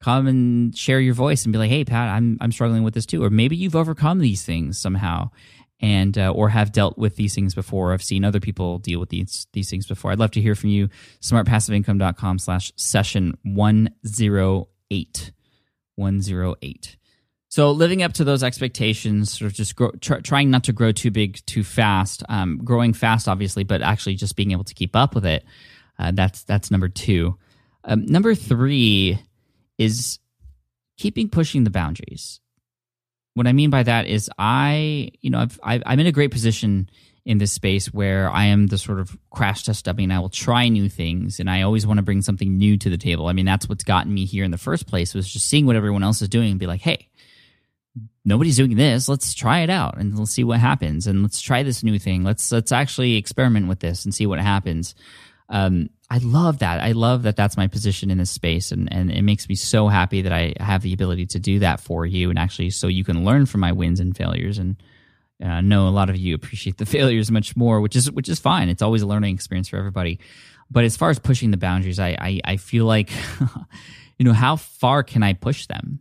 [0.00, 3.06] come and share your voice and be like, "Hey, Pat, I'm I'm struggling with this
[3.06, 5.30] too," or maybe you've overcome these things somehow,
[5.80, 7.92] and uh, or have dealt with these things before.
[7.92, 10.10] I've seen other people deal with these these things before.
[10.10, 10.88] I'd love to hear from you.
[11.20, 15.32] SmartPassiveIncome.com slash session one zero eight
[15.94, 16.96] one zero eight.
[17.50, 20.92] So living up to those expectations, sort of just grow, tr- trying not to grow
[20.92, 24.94] too big too fast, um, growing fast obviously, but actually just being able to keep
[24.94, 25.44] up with it.
[25.98, 27.38] Uh, that's that's number two.
[27.84, 29.18] Um, number three
[29.78, 30.18] is
[30.98, 32.40] keeping pushing the boundaries.
[33.34, 36.30] What I mean by that is I, you know, I've, i am in a great
[36.30, 36.90] position
[37.24, 40.30] in this space where I am the sort of crash test dummy and I will
[40.30, 43.26] try new things and I always want to bring something new to the table.
[43.26, 45.76] I mean, that's what's gotten me here in the first place was just seeing what
[45.76, 47.08] everyone else is doing and be like, hey,
[48.24, 49.08] nobody's doing this.
[49.08, 52.24] Let's try it out and let's see what happens and let's try this new thing.
[52.24, 54.94] Let's let's actually experiment with this and see what happens.
[55.50, 59.10] Um, i love that i love that that's my position in this space and and
[59.10, 62.30] it makes me so happy that i have the ability to do that for you
[62.30, 64.76] and actually so you can learn from my wins and failures and
[65.40, 68.28] uh, I know a lot of you appreciate the failures much more, which is which
[68.28, 68.68] is fine.
[68.68, 70.18] It's always a learning experience for everybody.
[70.68, 73.12] But as far as pushing the boundaries, I I, I feel like,
[74.18, 76.00] you know, how far can I push them?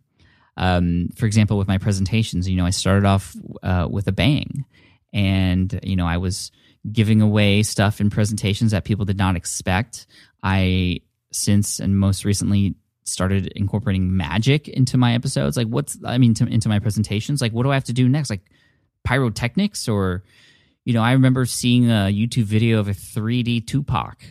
[0.58, 4.66] um, for example, with my presentations, you know, I started off uh, with a bang,
[5.14, 6.52] and you know, I was
[6.92, 10.08] giving away stuff in presentations that people did not expect.
[10.44, 15.58] I since and most recently started incorporating magic into my episodes.
[15.58, 17.42] Like, what's I mean, to, into my presentations.
[17.42, 18.30] Like, what do I have to do next?
[18.30, 18.50] Like
[19.04, 20.24] pyrotechnics, or
[20.86, 24.24] you know, I remember seeing a YouTube video of a 3D Tupac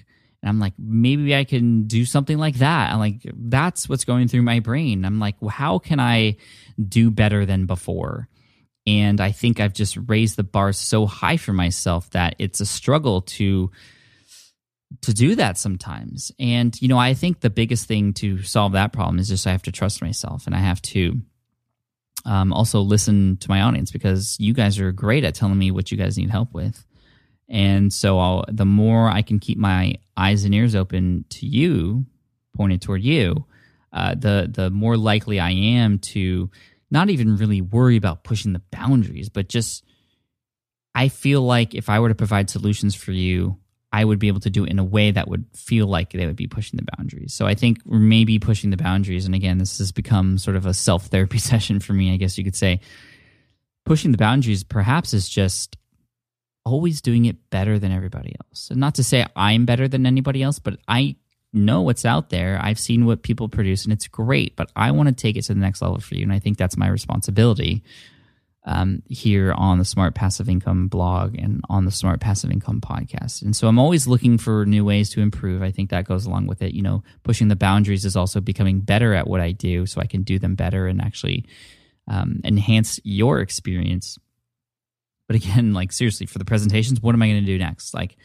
[0.46, 2.92] and I'm like, maybe I can do something like that.
[2.92, 5.04] I'm like, that's what's going through my brain.
[5.04, 6.36] I'm like, well, how can I
[6.88, 8.28] do better than before?
[8.86, 12.66] And I think I've just raised the bar so high for myself that it's a
[12.66, 13.70] struggle to
[15.02, 16.30] to do that sometimes.
[16.38, 19.52] And you know, I think the biggest thing to solve that problem is just I
[19.52, 21.20] have to trust myself and I have to
[22.24, 25.90] um, also listen to my audience because you guys are great at telling me what
[25.90, 26.84] you guys need help with.
[27.48, 32.06] And so I'll, the more I can keep my eyes and ears open to you,
[32.56, 33.44] pointed toward you,
[33.92, 36.50] uh, the the more likely I am to
[36.96, 39.84] not even really worry about pushing the boundaries, but just
[40.94, 43.58] I feel like if I were to provide solutions for you,
[43.92, 46.24] I would be able to do it in a way that would feel like they
[46.24, 47.34] would be pushing the boundaries.
[47.34, 50.72] So I think maybe pushing the boundaries, and again, this has become sort of a
[50.72, 52.80] self therapy session for me, I guess you could say.
[53.84, 55.76] Pushing the boundaries perhaps is just
[56.64, 58.70] always doing it better than everybody else.
[58.70, 61.16] And not to say I'm better than anybody else, but I
[61.56, 62.58] know what's out there.
[62.62, 65.54] I've seen what people produce and it's great, but I want to take it to
[65.54, 66.22] the next level for you.
[66.22, 67.82] And I think that's my responsibility
[68.64, 73.42] um, here on the Smart Passive Income blog and on the Smart Passive Income podcast.
[73.42, 75.62] And so I'm always looking for new ways to improve.
[75.62, 76.74] I think that goes along with it.
[76.74, 80.06] You know, pushing the boundaries is also becoming better at what I do so I
[80.06, 81.46] can do them better and actually
[82.08, 84.18] um, enhance your experience
[85.26, 87.94] but again, like seriously, for the presentations, what am I going to do next?
[87.94, 88.16] Like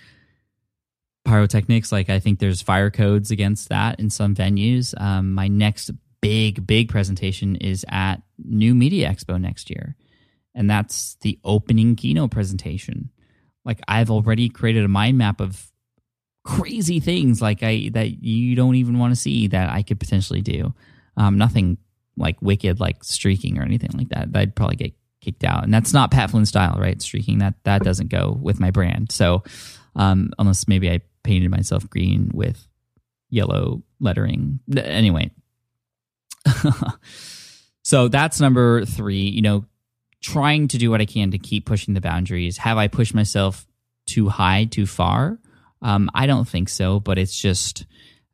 [1.25, 4.99] pyrotechnics, like I think there's fire codes against that in some venues.
[4.99, 9.95] Um, my next big, big presentation is at New Media Expo next year.
[10.53, 13.09] And that's the opening keynote presentation.
[13.63, 15.71] Like I've already created a mind map of
[16.43, 20.41] crazy things like I that you don't even want to see that I could potentially
[20.41, 20.73] do.
[21.17, 21.77] Um, nothing
[22.17, 24.29] like wicked like streaking or anything like that.
[24.33, 25.63] I'd probably get kicked out.
[25.63, 27.01] And that's not Pat Flynn style, right?
[27.01, 29.11] Streaking that that doesn't go with my brand.
[29.11, 29.43] So
[29.95, 32.67] um, unless maybe I painted myself green with
[33.29, 34.59] yellow lettering.
[34.75, 35.31] Anyway,
[37.83, 39.29] so that's number three.
[39.29, 39.65] You know,
[40.21, 42.57] trying to do what I can to keep pushing the boundaries.
[42.57, 43.65] Have I pushed myself
[44.05, 45.39] too high, too far?
[45.81, 47.85] Um, I don't think so, but it's just,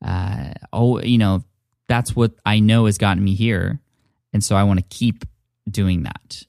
[0.03, 1.43] uh, oh, you know,
[1.87, 3.79] that's what I know has gotten me here.
[4.33, 5.23] And so I want to keep
[5.69, 6.43] doing that.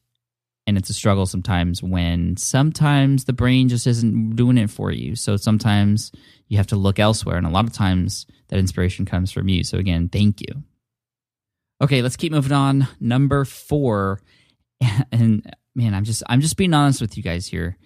[0.68, 5.16] And it's a struggle sometimes when sometimes the brain just isn't doing it for you.
[5.16, 6.12] So sometimes
[6.48, 7.38] you have to look elsewhere.
[7.38, 9.64] And a lot of times that inspiration comes from you.
[9.64, 10.62] So again, thank you.
[11.81, 12.87] Okay, let's keep moving on.
[13.00, 14.20] Number four.
[15.11, 17.78] And man, I'm just I'm just being honest with you guys here.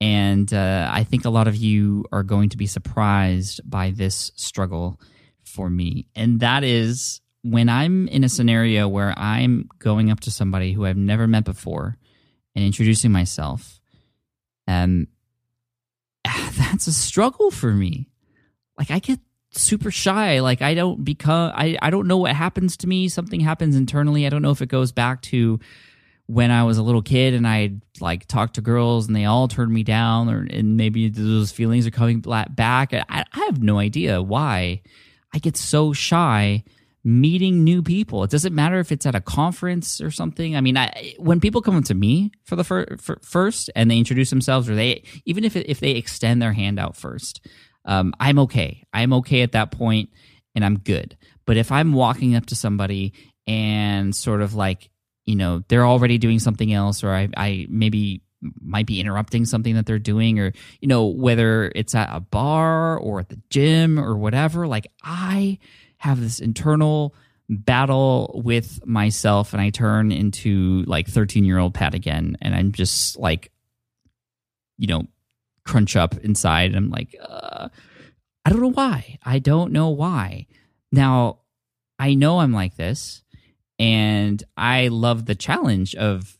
[0.00, 4.30] And uh, I think a lot of you are going to be surprised by this
[4.36, 5.00] struggle
[5.42, 6.06] for me.
[6.14, 10.86] And that is when I'm in a scenario where I'm going up to somebody who
[10.86, 11.98] I've never met before
[12.54, 13.80] and introducing myself,
[14.66, 15.08] um,
[16.24, 18.08] that's a struggle for me.
[18.78, 19.20] Like I get
[19.52, 20.40] super shy.
[20.40, 23.08] Like I don't become I, I don't know what happens to me.
[23.08, 24.26] Something happens internally.
[24.26, 25.60] I don't know if it goes back to
[26.26, 29.48] when I was a little kid and I like talked to girls and they all
[29.48, 32.94] turned me down or and maybe those feelings are coming back.
[32.94, 34.82] I, I have no idea why
[35.34, 36.64] I get so shy
[37.04, 38.22] meeting new people.
[38.22, 40.56] It doesn't matter if it's at a conference or something.
[40.56, 43.98] I mean, I, when people come to me for the fir- for first and they
[43.98, 47.46] introduce themselves, or they even if if they extend their hand out first,
[47.84, 48.84] um, I'm okay.
[48.92, 50.10] I'm okay at that point,
[50.54, 51.16] and I'm good.
[51.44, 53.14] But if I'm walking up to somebody
[53.46, 54.90] and sort of like
[55.24, 58.22] you know they're already doing something else, or I, I maybe
[58.60, 62.98] might be interrupting something that they're doing or you know whether it's at a bar
[62.98, 65.58] or at the gym or whatever like i
[66.02, 67.14] have this internal
[67.48, 72.36] battle with myself and I turn into like 13 year old Pat again.
[72.40, 73.52] And I'm just like,
[74.78, 75.06] you know,
[75.64, 76.74] crunch up inside.
[76.74, 77.68] I'm like, uh,
[78.44, 79.18] I don't know why.
[79.24, 80.46] I don't know why.
[80.90, 81.38] Now,
[82.00, 83.22] I know I'm like this,
[83.78, 86.36] and I love the challenge of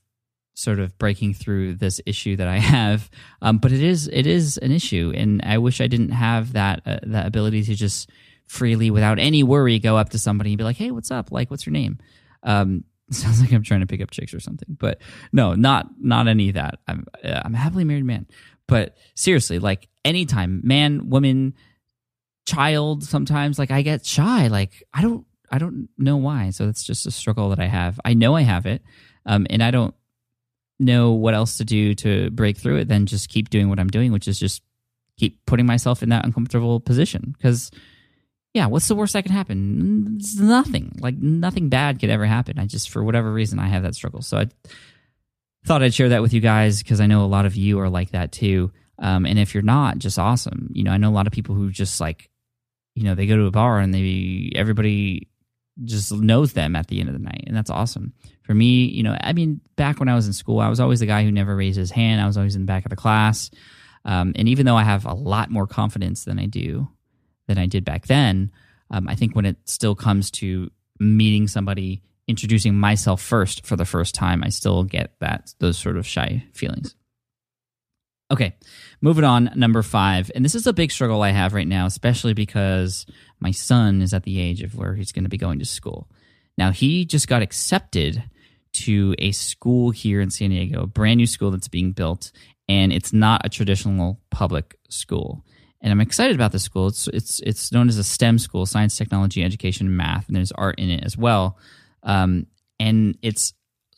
[0.55, 3.09] sort of breaking through this issue that I have.
[3.41, 6.83] Um, but it is it is an issue, and I wish I didn't have that
[6.85, 8.11] uh, that ability to just
[8.53, 11.33] freely without any worry go up to somebody and be like, "Hey, what's up?
[11.33, 11.99] Like, what's your name?"
[12.43, 15.01] Um, sounds like I'm trying to pick up chicks or something, but
[15.33, 16.81] no, not not any of that.
[16.87, 18.27] I'm uh, I'm a happily married man,
[18.69, 21.55] but seriously, like anytime, man, woman,
[22.47, 24.49] child, sometimes like I get shy.
[24.49, 26.51] Like I don't I don't know why.
[26.51, 27.99] So that's just a struggle that I have.
[28.05, 28.83] I know I have it,
[29.25, 29.95] um, and I don't
[30.79, 33.89] know what else to do to break through it than just keep doing what I'm
[33.89, 34.63] doing, which is just
[35.19, 37.71] keep putting myself in that uncomfortable position because
[38.55, 40.17] yeah, what's the worst that can happen?
[40.19, 40.97] It's nothing.
[41.01, 42.59] Like nothing bad could ever happen.
[42.59, 44.21] I just, for whatever reason, I have that struggle.
[44.21, 44.49] So I
[45.67, 47.89] thought I'd share that with you guys because I know a lot of you are
[47.89, 48.71] like that too.
[48.99, 50.69] Um, and if you're not, just awesome.
[50.73, 52.31] You know, I know a lot of people who just like,
[52.95, 55.29] you know, they go to a bar and they everybody
[55.85, 58.13] just knows them at the end of the night, and that's awesome.
[58.43, 61.01] For me, you know, I mean, back when I was in school, I was always
[61.01, 62.21] the guy who never raised his hand.
[62.21, 63.51] I was always in the back of the class.
[64.05, 66.89] Um, and even though I have a lot more confidence than I do
[67.49, 68.51] than I did back then.
[68.91, 73.85] Um, I think when it still comes to meeting somebody, introducing myself first for the
[73.85, 76.95] first time, I still get that those sort of shy feelings.
[78.31, 78.55] Okay,
[79.03, 79.51] moving on.
[79.57, 83.05] Number five, and this is a big struggle I have right now, especially because
[83.41, 86.09] my son is at the age of where he's going to be going to school.
[86.57, 88.23] Now he just got accepted
[88.73, 92.33] to a school here in San Diego, a brand new school that's being built,
[92.69, 95.45] and it's not a traditional public school
[95.83, 96.87] and I'm excited about this school.
[96.87, 100.79] It's it's it's known as a STEM school: science, technology, education, math, and there's art
[100.79, 101.59] in it as well.
[102.05, 102.47] Um,
[102.79, 103.53] and it's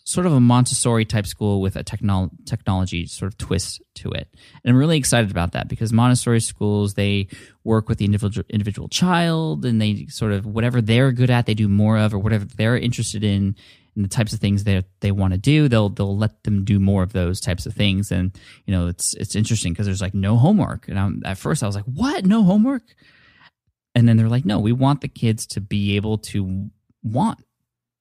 [0.04, 4.28] sort of a Montessori type school with a technol- technology sort of twist to it.
[4.62, 7.28] And I'm really excited about that because Montessori schools they
[7.64, 11.54] work with the individual individual child, and they sort of whatever they're good at, they
[11.54, 13.56] do more of, or whatever they're interested in
[13.96, 16.78] and the types of things they they want to do, they'll they'll let them do
[16.78, 18.10] more of those types of things.
[18.10, 20.88] And you know, it's it's interesting because there's like no homework.
[20.88, 22.24] And I'm, at first I was like, what?
[22.24, 22.82] No homework?
[23.94, 26.70] And then they're like, no, we want the kids to be able to
[27.02, 27.38] want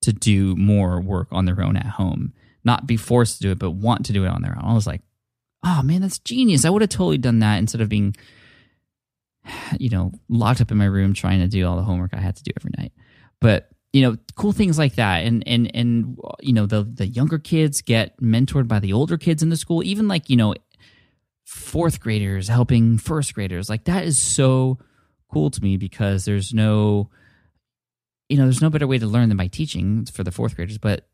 [0.01, 3.59] to do more work on their own at home, not be forced to do it,
[3.59, 4.71] but want to do it on their own.
[4.71, 5.01] I was like,
[5.63, 6.65] oh man, that's genius.
[6.65, 8.15] I would have totally done that instead of being,
[9.79, 12.35] you know, locked up in my room trying to do all the homework I had
[12.37, 12.93] to do every night.
[13.39, 15.23] But you know cool things like that.
[15.23, 19.41] And and and you know the the younger kids get mentored by the older kids
[19.41, 20.55] in the school even like you know
[21.45, 23.69] fourth graders helping first graders.
[23.69, 24.79] Like that is so
[25.31, 27.09] cool to me because there's no
[28.27, 30.79] you know there's no better way to learn than by teaching for the fourth graders.
[30.79, 31.07] But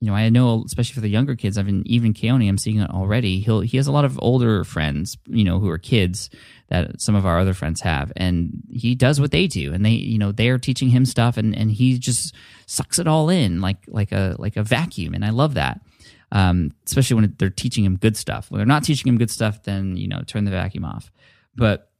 [0.00, 2.80] you know, I know, especially for the younger kids, I've been even Keoni, I'm seeing
[2.80, 3.40] it already.
[3.40, 6.30] He'll he has a lot of older friends, you know, who are kids
[6.68, 9.90] that some of our other friends have, and he does what they do, and they,
[9.90, 12.34] you know, they are teaching him stuff, and and he just
[12.66, 15.80] sucks it all in like like a like a vacuum, and I love that.
[16.32, 18.50] Um, especially when they're teaching him good stuff.
[18.50, 21.10] When they're not teaching him good stuff, then you know, turn the vacuum off.
[21.54, 21.90] But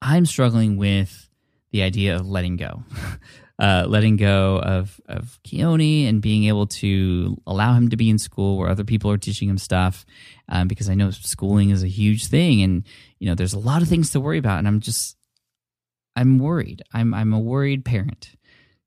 [0.00, 1.28] I'm struggling with
[1.72, 2.84] the idea of letting go.
[3.60, 8.18] uh, letting go of of Keoni and being able to allow him to be in
[8.18, 10.06] school where other people are teaching him stuff,
[10.48, 12.84] um, because I know schooling is a huge thing, and
[13.18, 15.16] you know there's a lot of things to worry about, and I'm just
[16.16, 16.82] I'm worried.
[16.92, 18.30] I'm I'm a worried parent.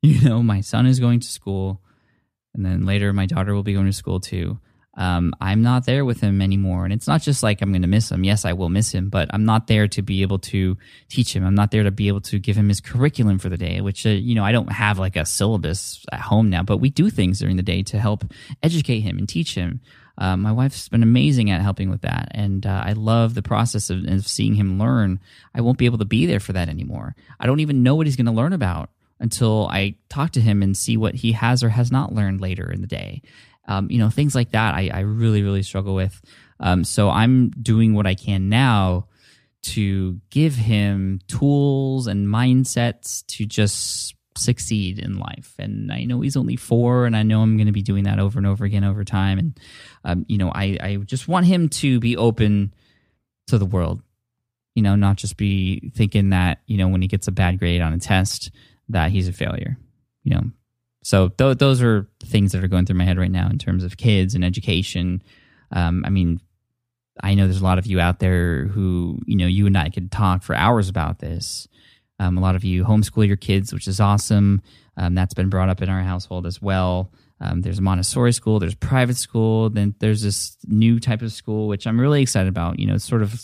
[0.05, 1.81] You know, my son is going to school,
[2.53, 4.59] and then later my daughter will be going to school too
[4.95, 6.83] um, I'm not there with him anymore.
[6.83, 8.23] And it's not just like I'm going to miss him.
[8.23, 10.77] Yes, I will miss him, but I'm not there to be able to
[11.09, 11.45] teach him.
[11.45, 14.05] I'm not there to be able to give him his curriculum for the day, which,
[14.05, 17.09] uh, you know, I don't have like a syllabus at home now, but we do
[17.09, 18.23] things during the day to help
[18.61, 19.81] educate him and teach him.
[20.15, 22.27] Uh, my wife's been amazing at helping with that.
[22.31, 25.19] And uh, I love the process of, of seeing him learn.
[25.55, 27.15] I won't be able to be there for that anymore.
[27.39, 30.61] I don't even know what he's going to learn about until I talk to him
[30.61, 33.21] and see what he has or has not learned later in the day.
[33.67, 36.21] Um, you know, things like that I, I really, really struggle with.
[36.59, 39.07] Um, so I'm doing what I can now
[39.63, 45.53] to give him tools and mindsets to just succeed in life.
[45.57, 48.19] And I know he's only four, and I know I'm going to be doing that
[48.19, 49.39] over and over again over time.
[49.39, 49.59] And,
[50.03, 52.73] um, you know, I, I just want him to be open
[53.47, 54.01] to the world,
[54.75, 57.81] you know, not just be thinking that, you know, when he gets a bad grade
[57.81, 58.51] on a test,
[58.89, 59.77] that he's a failure.
[60.23, 60.43] You know,
[61.03, 63.83] so th- those are things that are going through my head right now in terms
[63.83, 65.21] of kids and education.
[65.71, 66.39] Um, I mean,
[67.21, 69.89] I know there's a lot of you out there who, you know, you and I
[69.89, 71.67] could talk for hours about this.
[72.19, 74.61] Um, a lot of you homeschool your kids, which is awesome.
[74.97, 77.11] Um, that's been brought up in our household as well.
[77.41, 81.85] Um, there's Montessori school, there's private school, then there's this new type of school, which
[81.85, 82.79] I'm really excited about.
[82.79, 83.39] You know, sort of,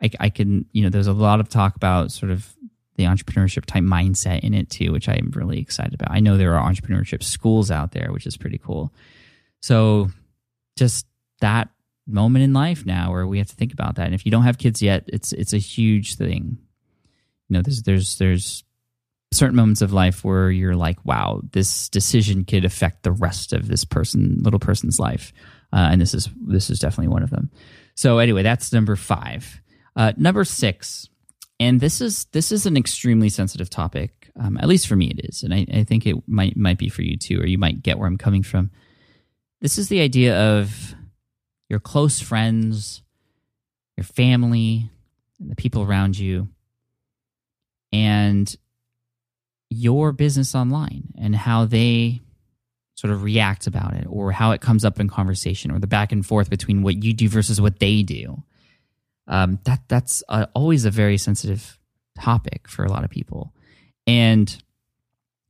[0.00, 2.54] I, I can, you know, there's a lot of talk about sort of
[2.96, 6.10] the entrepreneurship type mindset in it too, which I'm really excited about.
[6.10, 8.92] I know there are entrepreneurship schools out there, which is pretty cool.
[9.60, 10.10] So
[10.76, 11.06] just
[11.40, 11.68] that
[12.06, 14.06] moment in life now where we have to think about that.
[14.06, 16.58] And if you don't have kids yet, it's it's a huge thing.
[17.48, 18.64] You know, there's there's there's
[19.32, 23.68] certain moments of life where you're like, wow, this decision could affect the rest of
[23.68, 25.32] this person, little person's life.
[25.72, 27.50] Uh, and this is this is definitely one of them.
[27.94, 29.60] So anyway, that's number five.
[29.94, 31.08] Uh, number six
[31.58, 34.30] and this is this is an extremely sensitive topic.
[34.38, 36.88] Um, at least for me, it is, and I, I think it might might be
[36.88, 38.70] for you too, or you might get where I'm coming from.
[39.60, 40.94] This is the idea of
[41.68, 43.02] your close friends,
[43.96, 44.90] your family,
[45.40, 46.48] and the people around you,
[47.92, 48.54] and
[49.70, 52.20] your business online and how they
[52.94, 56.12] sort of react about it or how it comes up in conversation or the back
[56.12, 58.42] and forth between what you do versus what they do
[59.26, 60.22] um, that that's
[60.54, 61.78] always a very sensitive
[62.18, 63.52] topic for a lot of people.
[64.06, 64.50] And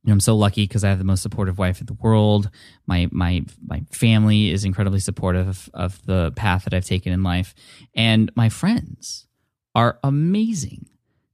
[0.03, 2.49] you know, I'm so lucky because I have the most supportive wife in the world.
[2.85, 7.23] My my my family is incredibly supportive of, of the path that I've taken in
[7.23, 7.53] life,
[7.93, 9.27] and my friends
[9.75, 10.87] are amazing.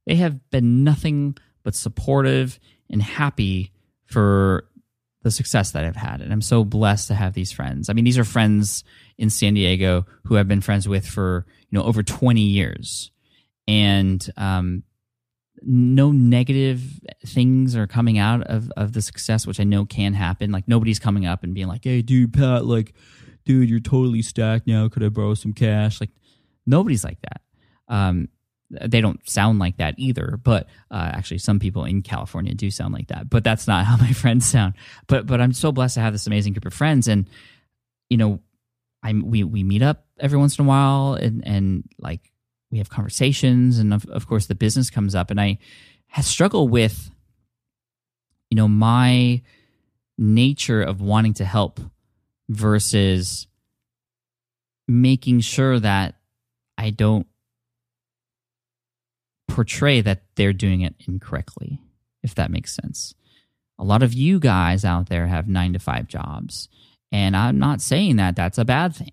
[0.06, 2.58] They have been nothing but supportive
[2.90, 3.72] and happy
[4.06, 4.68] for
[5.22, 6.20] the success that I've had.
[6.20, 7.88] And I'm so blessed to have these friends.
[7.88, 8.84] I mean, these are friends
[9.16, 13.10] in San Diego who I've been friends with for, know, over 20 years.
[13.68, 14.82] And um,
[15.62, 16.82] no negative
[17.26, 20.52] things are coming out of, of the success, which I know can happen.
[20.52, 22.94] Like nobody's coming up and being like, hey, dude, Pat, like,
[23.44, 24.88] dude, you're totally stacked now.
[24.88, 26.00] Could I borrow some cash?
[26.00, 26.10] Like,
[26.66, 27.40] nobody's like that.
[27.88, 28.28] Um,
[28.70, 32.94] they don't sound like that either but uh, actually some people in california do sound
[32.94, 34.74] like that but that's not how my friends sound
[35.06, 37.28] but but i'm so blessed to have this amazing group of friends and
[38.08, 38.40] you know
[39.04, 42.32] i'm we we meet up every once in a while and and like
[42.70, 45.58] we have conversations and of, of course the business comes up and i
[46.20, 47.10] struggle with
[48.50, 49.40] you know my
[50.18, 51.80] nature of wanting to help
[52.48, 53.46] versus
[54.88, 56.16] making sure that
[56.76, 57.26] i don't
[59.54, 61.78] portray that they're doing it incorrectly,
[62.22, 63.14] if that makes sense.
[63.78, 66.68] A lot of you guys out there have nine to five jobs,
[67.14, 69.12] and I'm not saying that that's a bad thing.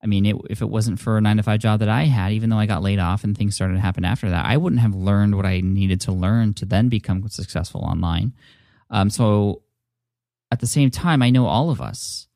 [0.00, 2.30] I mean, it, if it wasn't for a nine to five job that I had,
[2.30, 4.82] even though I got laid off and things started to happen after that, I wouldn't
[4.82, 8.34] have learned what I needed to learn to then become successful online.
[8.90, 9.62] Um, so
[10.52, 12.28] at the same time, I know all of us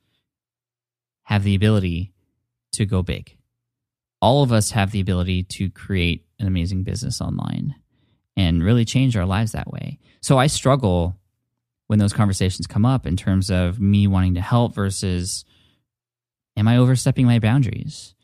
[1.22, 2.12] have the ability
[2.72, 3.36] to go big.
[4.20, 7.76] All of us have the ability to create an amazing business online
[8.36, 10.00] and really change our lives that way.
[10.20, 11.20] So I struggle
[11.92, 15.44] when those conversations come up in terms of me wanting to help versus
[16.56, 18.14] am I overstepping my boundaries?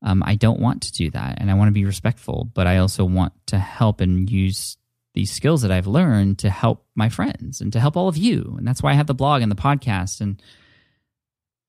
[0.00, 2.78] Um, I don't want to do that, and I want to be respectful, but I
[2.78, 4.78] also want to help and use
[5.12, 8.54] these skills that I've learned to help my friends and to help all of you.
[8.56, 10.22] And that's why I have the blog and the podcast.
[10.22, 10.40] And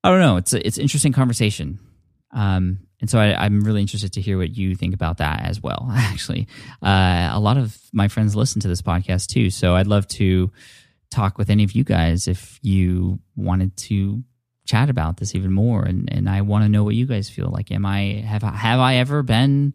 [0.02, 1.78] I don't know, it's it's interesting conversation.
[2.32, 5.62] Um, and so I, am really interested to hear what you think about that as
[5.62, 5.90] well.
[5.94, 6.48] Actually,
[6.82, 10.52] uh, a lot of my friends listen to this podcast too, so I'd love to
[11.12, 14.24] talk with any of you guys if you wanted to
[14.66, 15.84] chat about this even more.
[15.84, 17.72] And and I want to know what you guys feel like.
[17.72, 19.74] Am I have have I ever been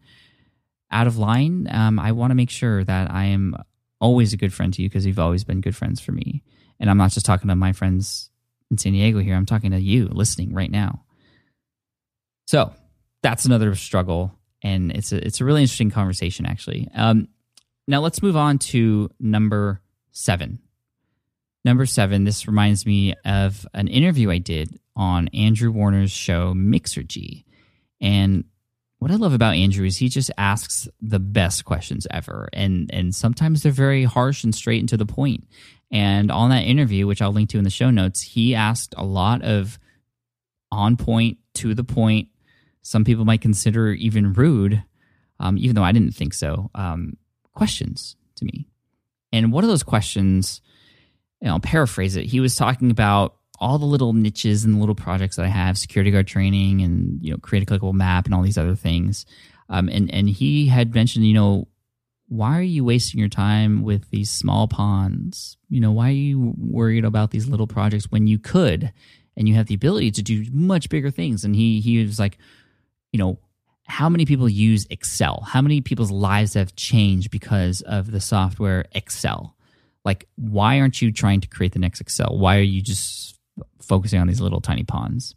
[0.90, 1.68] out of line?
[1.70, 3.56] Um, I want to make sure that I am
[4.00, 6.42] always a good friend to you because you've always been good friends for me.
[6.78, 8.30] And I'm not just talking to my friends
[8.70, 9.34] in San Diego here.
[9.34, 11.04] I'm talking to you listening right now.
[12.46, 12.72] So
[13.22, 14.32] that's another struggle,
[14.62, 16.88] and it's a it's a really interesting conversation actually.
[16.94, 17.28] Um,
[17.88, 19.80] now let's move on to number
[20.12, 20.58] seven.
[21.64, 22.24] Number seven.
[22.24, 27.44] This reminds me of an interview I did on Andrew Warner's show Mixergy,
[28.00, 28.44] and
[28.98, 33.14] what I love about Andrew is he just asks the best questions ever, and and
[33.14, 35.46] sometimes they're very harsh and straight and to the point.
[35.90, 39.04] And on that interview, which I'll link to in the show notes, he asked a
[39.04, 39.78] lot of
[40.72, 42.28] on point, to the point
[42.82, 44.82] some people might consider even rude,
[45.40, 47.16] um, even though I didn't think so, um,
[47.54, 48.68] questions to me.
[49.32, 50.60] And one of those questions,
[51.44, 52.24] you know, I'll paraphrase it.
[52.24, 55.76] He was talking about all the little niches and the little projects that I have,
[55.76, 59.26] security guard training and, you know, create a clickable map and all these other things.
[59.68, 61.68] Um, and, and he had mentioned, you know,
[62.28, 65.58] why are you wasting your time with these small ponds?
[65.68, 68.90] You know, why are you worried about these little projects when you could
[69.36, 71.44] and you have the ability to do much bigger things?
[71.44, 72.38] And he, he was like,
[73.12, 73.38] you know,
[73.86, 75.44] how many people use Excel?
[75.46, 79.54] How many people's lives have changed because of the software Excel?
[80.04, 82.36] Like, why aren't you trying to create the next Excel?
[82.36, 83.38] Why are you just
[83.80, 85.34] focusing on these little tiny pawns?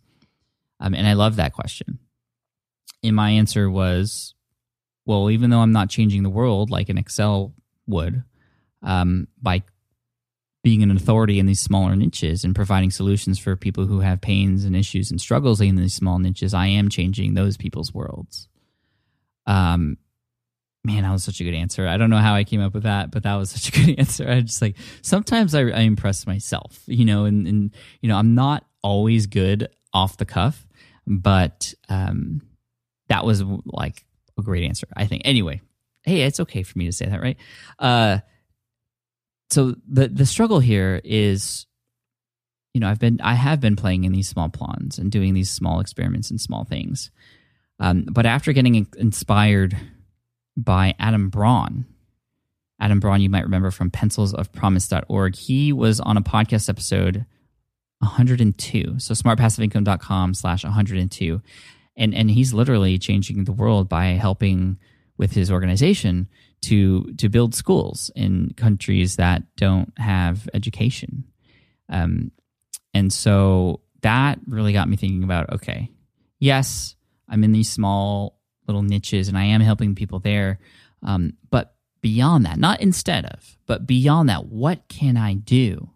[0.80, 2.00] Um, and I love that question.
[3.04, 4.34] And my answer was,
[5.06, 7.54] well, even though I'm not changing the world like an Excel
[7.88, 8.24] would,
[8.84, 9.64] um, by
[10.64, 14.66] being an authority in these smaller niches and providing solutions for people who have pains
[14.66, 18.50] and issues and struggles in these small niches, I am changing those people's worlds.
[19.46, 19.98] Um,
[20.84, 21.88] man, that was such a good answer.
[21.88, 24.00] I don't know how I came up with that, but that was such a good
[24.00, 24.30] answer.
[24.30, 27.72] I just like sometimes I, I impress myself, you know, and, and
[28.02, 30.66] you know I'm not always good off the cuff,
[31.06, 32.42] but um,
[33.10, 34.06] that was like
[34.38, 34.88] a great answer.
[34.96, 35.24] I think.
[35.26, 35.62] Anyway,
[36.04, 37.38] hey, it's okay for me to say that, right?
[37.80, 38.20] Uh,
[39.50, 41.66] so the the struggle here is
[42.74, 45.50] you know i've been i have been playing in these small ponds and doing these
[45.50, 47.12] small experiments and small things
[47.80, 49.78] um, but after getting inspired
[50.58, 51.86] by adam braun.
[52.80, 57.26] Adam braun you might remember from pencilsofpromise.org he was on a podcast episode
[58.00, 61.42] 102 so smartpassiveincome.com slash 102
[61.96, 64.78] and and he's literally changing the world by helping
[65.18, 66.28] with his organization
[66.62, 71.26] to to build schools in countries that don't have education.
[71.90, 72.32] Um,
[72.94, 75.92] and so that really got me thinking about okay,
[76.40, 76.96] yes,
[77.28, 78.37] I'm in these small
[78.68, 80.60] little niches and I am helping people there.
[81.04, 85.90] Um, but beyond that, not instead of, but beyond that, what can I do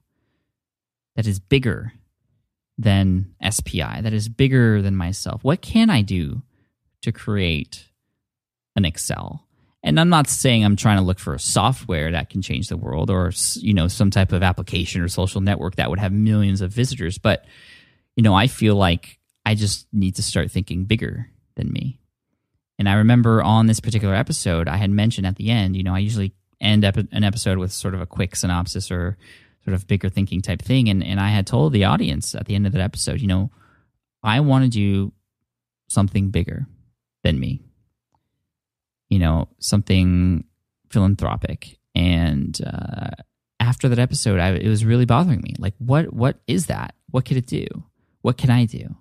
[1.16, 1.94] that is bigger
[2.78, 5.44] than SPI, that is bigger than myself?
[5.44, 6.42] What can I do
[7.02, 7.90] to create
[8.76, 9.46] an Excel?
[9.84, 12.78] and i'm not saying i'm trying to look for a software that can change the
[12.78, 16.62] world or you know some type of application or social network that would have millions
[16.62, 17.46] of visitors but
[18.16, 22.00] you know i feel like i just need to start thinking bigger than me
[22.82, 25.96] and i remember on this particular episode i had mentioned at the end you know
[25.96, 29.18] i usually end up an episode with sort of a quick synopsis or
[29.64, 32.56] sort of bigger thinking type thing and, and i had told the audience at the
[32.56, 33.50] end of that episode you know
[34.24, 35.14] i want to do
[35.88, 36.68] something bigger
[37.24, 37.62] than me
[39.12, 40.46] you know, something
[40.90, 41.78] philanthropic.
[41.94, 43.12] And uh,
[43.60, 45.54] after that episode, I, it was really bothering me.
[45.60, 46.96] Like, what what is that?
[47.12, 47.68] What could it do?
[48.22, 48.96] What can I do?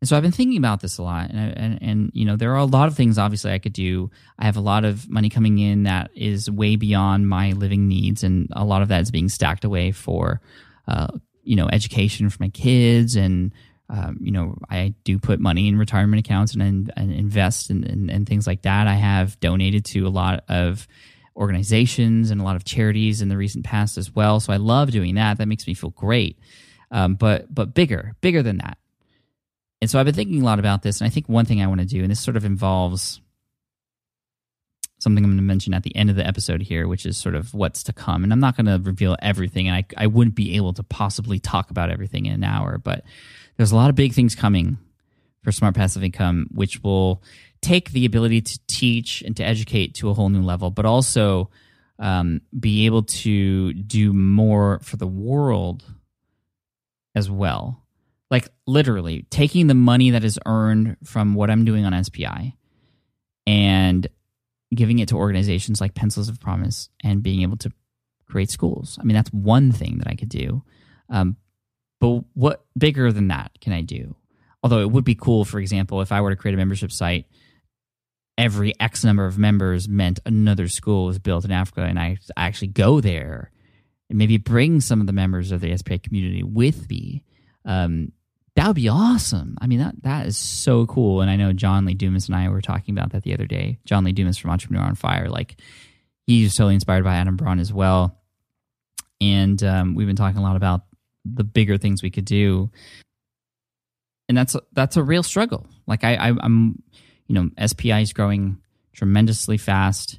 [0.00, 2.52] And so I've been thinking about this a lot, and, and, and you know there
[2.52, 4.10] are a lot of things obviously I could do.
[4.38, 8.22] I have a lot of money coming in that is way beyond my living needs,
[8.22, 10.40] and a lot of that is being stacked away for,
[10.86, 11.08] uh,
[11.42, 13.52] you know, education for my kids and
[13.90, 18.10] um, you know, I do put money in retirement accounts and, and invest and in,
[18.10, 18.86] in, things like that.
[18.86, 20.86] I have donated to a lot of
[21.34, 24.40] organizations and a lot of charities in the recent past as well.
[24.40, 25.38] So I love doing that.
[25.38, 26.38] That makes me feel great.
[26.90, 28.76] Um, but but bigger, bigger than that.
[29.80, 31.66] And so I've been thinking a lot about this, and I think one thing I
[31.66, 33.20] want to do, and this sort of involves
[34.98, 37.36] something I'm going to mention at the end of the episode here, which is sort
[37.36, 38.24] of what's to come.
[38.24, 41.38] And I'm not going to reveal everything, and I, I wouldn't be able to possibly
[41.38, 43.04] talk about everything in an hour, but
[43.56, 44.78] there's a lot of big things coming
[45.42, 47.22] for Smart Passive Income, which will
[47.60, 51.50] take the ability to teach and to educate to a whole new level, but also
[51.98, 55.84] um, be able to do more for the world
[57.14, 57.82] as well.
[58.30, 62.56] Like literally taking the money that is earned from what I'm doing on SPI
[63.46, 64.06] and
[64.74, 67.72] giving it to organizations like Pencils of Promise and being able to
[68.26, 68.98] create schools.
[69.00, 70.62] I mean, that's one thing that I could do.
[71.08, 71.36] Um,
[72.00, 74.14] but what bigger than that can I do?
[74.62, 77.26] Although it would be cool, for example, if I were to create a membership site,
[78.36, 82.68] every X number of members meant another school was built in Africa, and I actually
[82.68, 83.50] go there
[84.08, 87.24] and maybe bring some of the members of the SPI community with me.
[87.64, 88.12] Um,
[88.58, 89.56] that would be awesome.
[89.60, 91.20] I mean, that that is so cool.
[91.20, 93.78] And I know John Lee Dumas and I were talking about that the other day.
[93.84, 95.60] John Lee Dumas from Entrepreneur on Fire, like
[96.26, 98.18] he's totally inspired by Adam Braun as well.
[99.20, 100.80] And um, we've been talking a lot about
[101.24, 102.68] the bigger things we could do,
[104.28, 105.64] and that's that's a real struggle.
[105.86, 106.82] Like I, I I'm,
[107.28, 108.58] you know, SPI is growing
[108.92, 110.18] tremendously fast.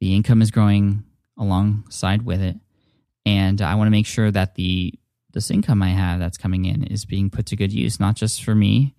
[0.00, 1.04] The income is growing
[1.38, 2.56] alongside with it,
[3.24, 4.98] and I want to make sure that the
[5.32, 8.42] this income I have that's coming in is being put to good use, not just
[8.42, 8.94] for me,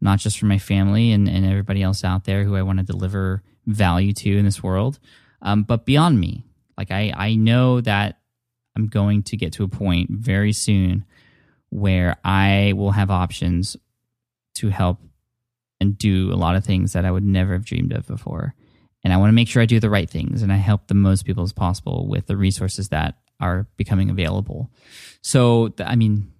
[0.00, 2.84] not just for my family and, and everybody else out there who I want to
[2.84, 4.98] deliver value to in this world,
[5.40, 6.44] um, but beyond me.
[6.76, 8.18] Like I, I know that
[8.76, 11.04] I'm going to get to a point very soon
[11.70, 13.76] where I will have options
[14.54, 14.98] to help
[15.80, 18.54] and do a lot of things that I would never have dreamed of before.
[19.04, 20.94] And I want to make sure I do the right things and I help the
[20.94, 24.70] most people as possible with the resources that are becoming available.
[25.20, 26.32] So, I mean,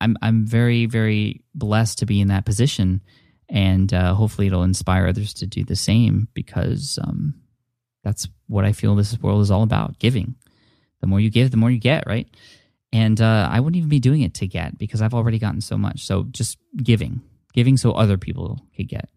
[0.00, 3.00] I'm I'm very very blessed to be in that position,
[3.48, 7.34] and uh, hopefully it'll inspire others to do the same because um,
[8.04, 10.34] that's what I feel this world is all about: giving.
[11.00, 12.28] The more you give, the more you get, right?
[12.92, 15.76] And uh, I wouldn't even be doing it to get because I've already gotten so
[15.76, 16.06] much.
[16.06, 17.20] So just giving,
[17.52, 19.08] giving so other people could get.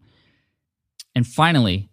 [1.14, 1.90] And finally,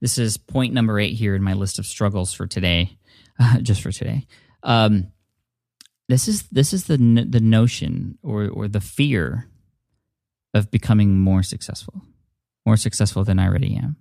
[0.00, 2.98] this is point number eight here in my list of struggles for today,
[3.38, 4.26] uh, just for today.
[4.62, 5.12] Um,
[6.08, 9.48] this is this is the the notion or or the fear
[10.54, 12.02] of becoming more successful,
[12.64, 13.96] more successful than I already am.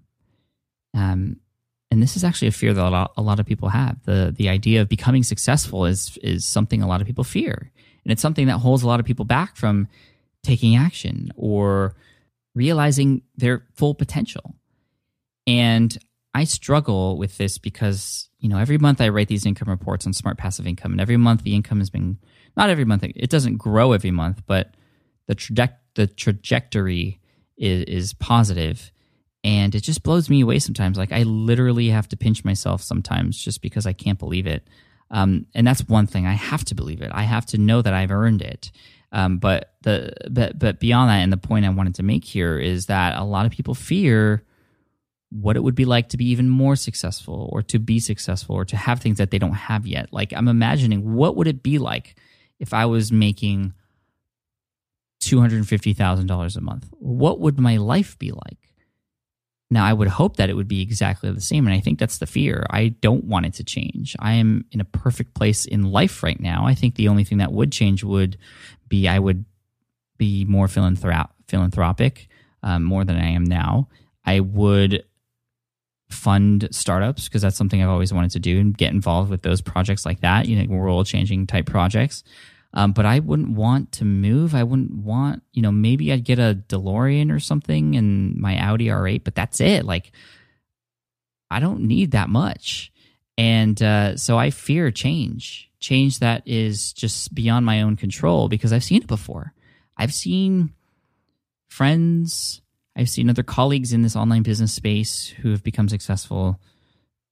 [0.93, 1.37] Um,
[1.91, 4.03] and this is actually a fear that a lot, a lot of people have.
[4.03, 7.71] the The idea of becoming successful is is something a lot of people fear,
[8.03, 9.87] and it's something that holds a lot of people back from
[10.43, 11.95] taking action or
[12.55, 14.55] realizing their full potential.
[15.45, 15.97] And
[16.37, 20.13] I struggle with this because you know every month I write these income reports on
[20.13, 22.19] Smart Passive Income, and every month the income has been
[22.55, 24.75] not every month it doesn't grow every month, but
[25.25, 27.19] the traje- the trajectory
[27.57, 28.91] is, is positive,
[29.43, 30.95] and it just blows me away sometimes.
[30.95, 34.67] Like I literally have to pinch myself sometimes just because I can't believe it.
[35.09, 37.09] Um, and that's one thing I have to believe it.
[37.15, 38.71] I have to know that I've earned it.
[39.11, 42.59] Um, but the but but beyond that, and the point I wanted to make here
[42.59, 44.43] is that a lot of people fear
[45.29, 48.65] what it would be like to be even more successful or to be successful or
[48.65, 50.11] to have things that they don't have yet.
[50.11, 52.15] Like I'm imagining what would it be like
[52.59, 53.73] if I was making
[55.21, 56.87] $250,000 a month?
[56.91, 58.57] What would my life be like?
[59.69, 61.67] Now, I would hope that it would be exactly the same.
[61.67, 62.65] And I think that's the fear.
[62.69, 64.15] I don't want it to change.
[64.17, 66.65] I am in a perfect place in life right now.
[66.65, 68.37] I think the only thing that would change would
[68.87, 69.43] be I would
[70.17, 72.29] be more philanthrop- philanthropic
[72.63, 73.89] um, more than I am now.
[74.25, 75.03] I would
[76.09, 79.61] fund startups because that's something I've always wanted to do and get involved with those
[79.61, 82.23] projects like that, you know, world changing type projects.
[82.73, 84.53] Um, but I wouldn't want to move.
[84.53, 88.87] I wouldn't want, you know, maybe I'd get a DeLorean or something and my Audi
[88.87, 89.85] R8, but that's it.
[89.85, 90.11] Like,
[91.49, 92.91] I don't need that much.
[93.37, 98.73] And uh, so I fear change, change that is just beyond my own control because
[98.73, 99.53] I've seen it before.
[99.95, 100.73] I've seen
[101.67, 102.61] friends,
[102.97, 106.59] I've seen other colleagues in this online business space who have become successful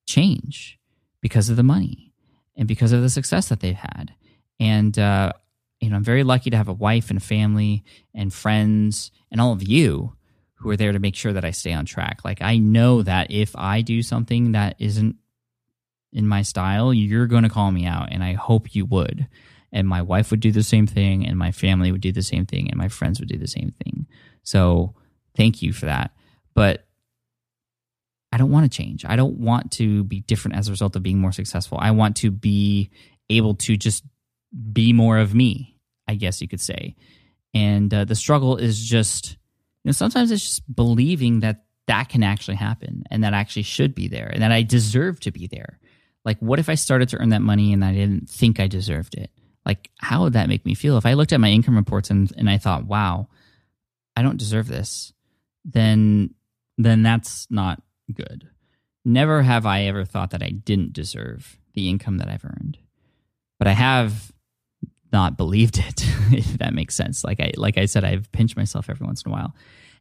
[0.06, 0.80] change
[1.22, 2.14] because of the money
[2.56, 4.14] and because of the success that they've had.
[4.60, 5.34] And, uh,
[5.82, 9.54] you know, I'm very lucky to have a wife and family and friends and all
[9.54, 10.16] of you
[10.54, 12.24] who are there to make sure that I stay on track.
[12.24, 15.16] Like, I know that if I do something that isn't
[16.14, 19.28] in my style, you're going to call me out, and I hope you would.
[19.72, 22.46] And my wife would do the same thing, and my family would do the same
[22.46, 24.08] thing, and my friends would do the same thing.
[24.44, 24.96] So,
[25.36, 26.12] Thank you for that.
[26.54, 26.86] But
[28.32, 29.06] I don't want to change.
[29.06, 31.78] I don't want to be different as a result of being more successful.
[31.80, 32.90] I want to be
[33.30, 34.04] able to just
[34.74, 35.78] be more of me,
[36.08, 36.96] I guess you could say.
[37.54, 42.24] And uh, the struggle is just, you know, sometimes it's just believing that that can
[42.24, 45.80] actually happen and that actually should be there and that I deserve to be there.
[46.26, 49.16] Like, what if I started to earn that money and I didn't think I deserved
[49.16, 49.30] it?
[49.66, 50.98] Like, how would that make me feel?
[50.98, 53.30] If I looked at my income reports and, and I thought, wow,
[54.18, 55.14] I don't deserve this,
[55.66, 56.34] then
[56.78, 57.82] then that's not
[58.14, 58.50] good.
[59.04, 62.78] Never have I ever thought that I didn't deserve the income that I've earned.
[63.58, 64.32] But I have
[65.12, 67.24] not believed it, if that makes sense.
[67.24, 69.56] Like I like I said, I've pinched myself every once in a while.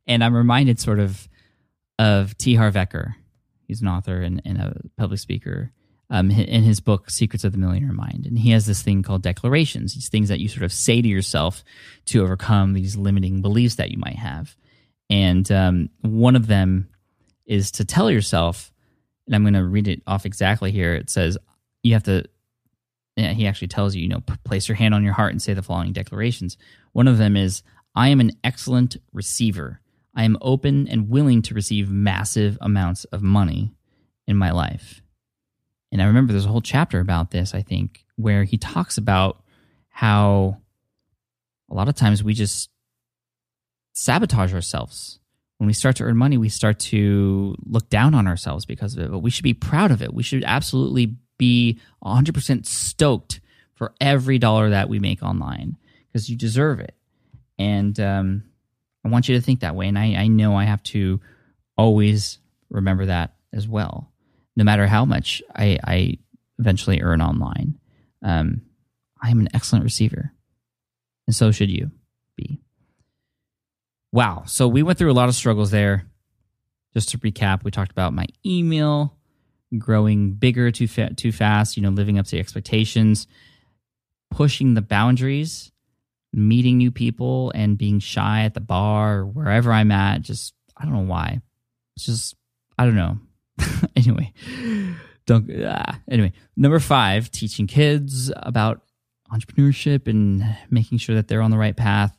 [0.07, 1.29] And I'm reminded sort of
[1.99, 2.55] of T.
[2.55, 3.15] Harv Eker.
[3.67, 5.73] He's an author and, and a public speaker.
[6.11, 9.23] Um, in his book Secrets of the Millionaire Mind, and he has this thing called
[9.23, 9.95] declarations.
[9.95, 11.65] These things that you sort of say to yourself
[12.05, 14.55] to overcome these limiting beliefs that you might have.
[15.11, 16.89] And um, one of them
[17.47, 18.73] is to tell yourself,
[19.27, 20.95] and I'm going to read it off exactly here.
[20.95, 21.37] It says,
[21.83, 22.25] you have to,
[23.17, 25.55] yeah, he actually tells you, you know, place your hand on your heart and say
[25.55, 26.57] the following declarations.
[26.93, 27.63] One of them is,
[27.95, 29.81] I am an excellent receiver.
[30.17, 33.75] I am open and willing to receive massive amounts of money
[34.27, 35.03] in my life.
[35.93, 39.43] And I remember there's a whole chapter about this, I think, where he talks about
[39.91, 40.59] how
[41.71, 42.69] a lot of times we just
[43.95, 45.19] sabotage ourselves.
[45.59, 49.05] When we start to earn money, we start to look down on ourselves because of
[49.05, 50.13] it, but we should be proud of it.
[50.13, 53.41] We should absolutely be 100% stoked
[53.75, 55.77] for every dollar that we make online
[56.13, 56.95] because you deserve it.
[57.59, 58.45] And um,
[59.05, 59.89] I want you to think that way.
[59.89, 61.21] And I, I know I have to
[61.79, 62.39] always
[62.69, 64.13] remember that as well,
[64.57, 66.19] no matter how much I, I
[66.59, 67.79] eventually earn online.
[68.23, 68.63] Um,
[69.23, 70.33] I am an excellent receiver,
[71.27, 71.91] and so should you
[72.37, 72.61] be.
[74.15, 74.45] Wow.
[74.47, 76.07] So we went through a lot of struggles there.
[76.93, 79.17] Just to recap, we talked about my email
[79.77, 83.27] growing bigger too fa- too fast, you know, living up to expectations,
[84.31, 85.73] pushing the boundaries,
[86.33, 90.85] meeting new people and being shy at the bar or wherever I'm at, just I
[90.85, 91.41] don't know why.
[91.97, 92.37] It's just
[92.79, 93.19] I don't know.
[93.97, 94.33] anyway,
[95.27, 95.99] don't ah.
[96.09, 98.83] anyway, number 5, teaching kids about
[99.33, 102.17] entrepreneurship and making sure that they're on the right path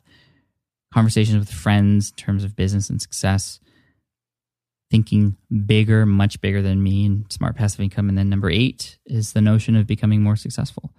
[0.94, 3.60] conversations with friends in terms of business and success,
[4.92, 8.10] thinking bigger, much bigger than me, and smart passive income.
[8.10, 10.94] And then number eight is the notion of becoming more successful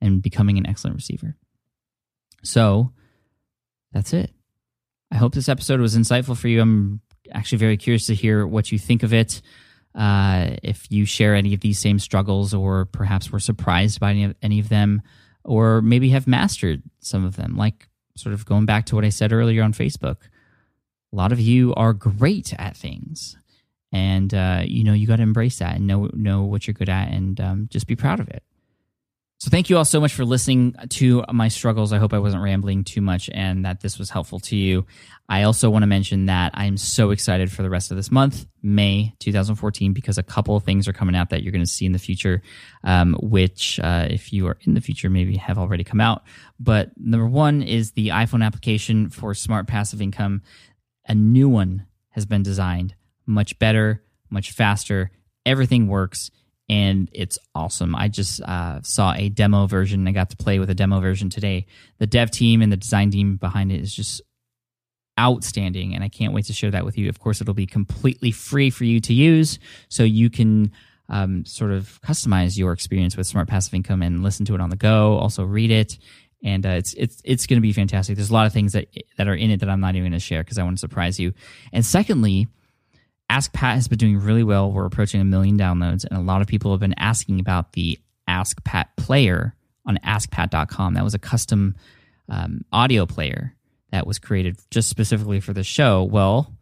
[0.00, 1.36] and becoming an excellent receiver.
[2.42, 2.92] So
[3.92, 4.30] that's it.
[5.10, 6.60] I hope this episode was insightful for you.
[6.60, 9.42] I'm actually very curious to hear what you think of it.
[9.94, 14.24] Uh, if you share any of these same struggles, or perhaps were surprised by any
[14.24, 15.02] of, any of them,
[15.44, 19.08] or maybe have mastered some of them, like sort of going back to what I
[19.08, 20.16] said earlier on Facebook,
[21.12, 23.36] a lot of you are great at things,
[23.92, 26.88] and uh, you know you got to embrace that and know know what you're good
[26.88, 28.42] at, and um, just be proud of it.
[29.42, 31.92] So thank you all so much for listening to my struggles.
[31.92, 34.86] I hope I wasn't rambling too much and that this was helpful to you.
[35.28, 38.46] I also want to mention that I'm so excited for the rest of this month,
[38.62, 41.84] May 2014, because a couple of things are coming out that you're going to see
[41.84, 42.40] in the future,
[42.84, 46.22] um, which, uh, if you are in the future, maybe have already come out.
[46.60, 50.42] But number one is the iPhone application for smart passive income.
[51.08, 52.94] A new one has been designed,
[53.26, 55.10] much better, much faster.
[55.44, 56.30] Everything works
[56.72, 57.94] and it's awesome.
[57.94, 60.08] I just uh, saw a demo version.
[60.08, 61.66] I got to play with a demo version today.
[61.98, 64.22] The dev team and the design team behind it is just
[65.20, 67.10] outstanding, and I can't wait to share that with you.
[67.10, 69.58] Of course, it'll be completely free for you to use,
[69.90, 70.72] so you can
[71.10, 74.70] um, sort of customize your experience with Smart Passive Income and listen to it on
[74.70, 75.18] the go.
[75.18, 75.98] Also, read it.
[76.42, 78.16] And uh, it's it's it's going to be fantastic.
[78.16, 80.18] There's a lot of things that that are in it that I'm not even going
[80.18, 81.34] to share because I want to surprise you.
[81.70, 82.48] And secondly,
[83.32, 84.70] Ask Pat has been doing really well.
[84.70, 87.98] We're approaching a million downloads, and a lot of people have been asking about the
[88.28, 89.56] Ask Pat player
[89.86, 90.92] on AskPat.com.
[90.92, 91.74] That was a custom
[92.28, 93.54] um, audio player
[93.90, 96.02] that was created just specifically for the show.
[96.02, 96.54] Well,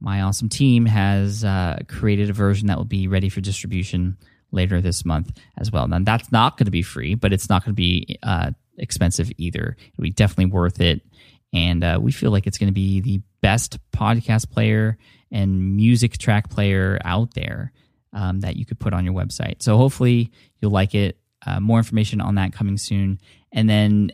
[0.00, 4.16] my awesome team has uh, created a version that will be ready for distribution
[4.50, 5.86] later this month as well.
[5.86, 9.30] Now, that's not going to be free, but it's not going to be uh, expensive
[9.38, 9.76] either.
[9.92, 11.02] It'll be definitely worth it.
[11.52, 14.98] And uh, we feel like it's going to be the best podcast player
[15.30, 17.72] and music track player out there
[18.12, 19.62] um, that you could put on your website.
[19.62, 20.30] So hopefully
[20.60, 21.18] you'll like it.
[21.46, 23.20] Uh, more information on that coming soon.
[23.52, 24.10] And then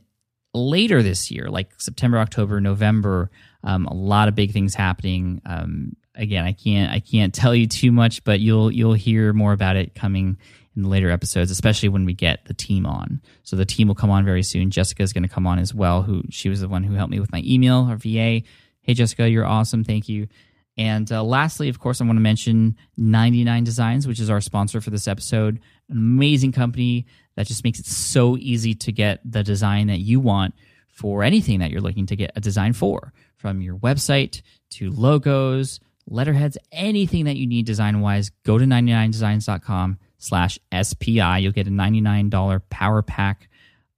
[0.55, 3.31] later this year, like September, October, November,
[3.64, 5.41] um, a lot of big things happening.
[5.47, 9.53] Um, again, I can't I can't tell you too much, but you'll you'll hear more
[9.53, 10.39] about it coming
[10.77, 13.20] in later episodes, especially when we get the team on.
[13.43, 14.70] So the team will come on very soon.
[14.70, 16.03] Jessica is going to come on as well.
[16.03, 18.43] Who she was the one who helped me with my email, our VA.
[18.83, 19.85] Hey Jessica, you're awesome.
[19.85, 20.28] Thank you.
[20.76, 24.80] And uh, lastly, of course, I want to mention 99 Designs, which is our sponsor
[24.80, 25.61] for this episode.
[25.91, 27.07] An amazing company
[27.37, 30.55] that just makes it so easy to get the design that you want
[30.89, 35.80] for anything that you're looking to get a design for, from your website to logos
[36.09, 41.39] letterheads, anything that you need design wise, go to 99designs.com slash SPI.
[41.41, 43.49] You'll get a $99 power pack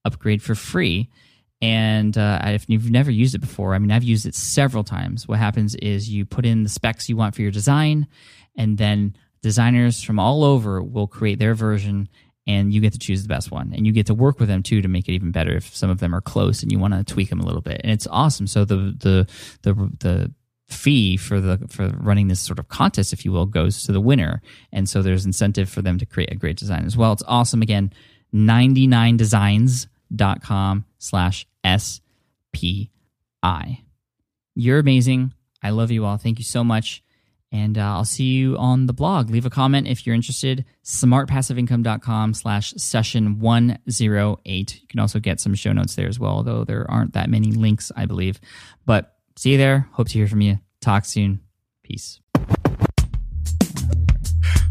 [0.05, 1.11] upgrade for free.
[1.65, 5.27] And uh, if you've never used it before, I mean, I've used it several times.
[5.27, 8.07] What happens is you put in the specs you want for your design,
[8.55, 12.11] and then designers from all over will create their version,
[12.47, 13.73] and you get to choose the best one.
[13.75, 15.89] And you get to work with them too to make it even better if some
[15.89, 17.81] of them are close and you want to tweak them a little bit.
[17.83, 18.47] And it's awesome.
[18.47, 19.27] So the the
[19.63, 20.35] the the
[20.69, 24.03] fee for the for running this sort of contest, if you will, goes to the
[24.03, 24.43] winner.
[24.71, 27.15] And so there's incentive for them to create a great design as well.
[27.15, 27.63] It's awesome.
[27.63, 27.91] Again,
[28.35, 32.91] 99designs.com slash SPI.
[34.55, 35.35] You're amazing.
[35.63, 36.17] I love you all.
[36.17, 37.03] Thank you so much.
[37.53, 39.31] And uh, I'll see you on the blog.
[39.31, 40.65] Leave a comment if you're interested.
[40.83, 44.81] smartpassiveincome.com slash session 108.
[44.81, 47.53] You can also get some show notes there as well, though there aren't that many
[47.53, 48.41] links, I believe.
[48.85, 49.89] But see you there.
[49.93, 50.59] Hope to hear from you.
[50.81, 51.41] Talk soon.
[51.85, 52.21] Peace.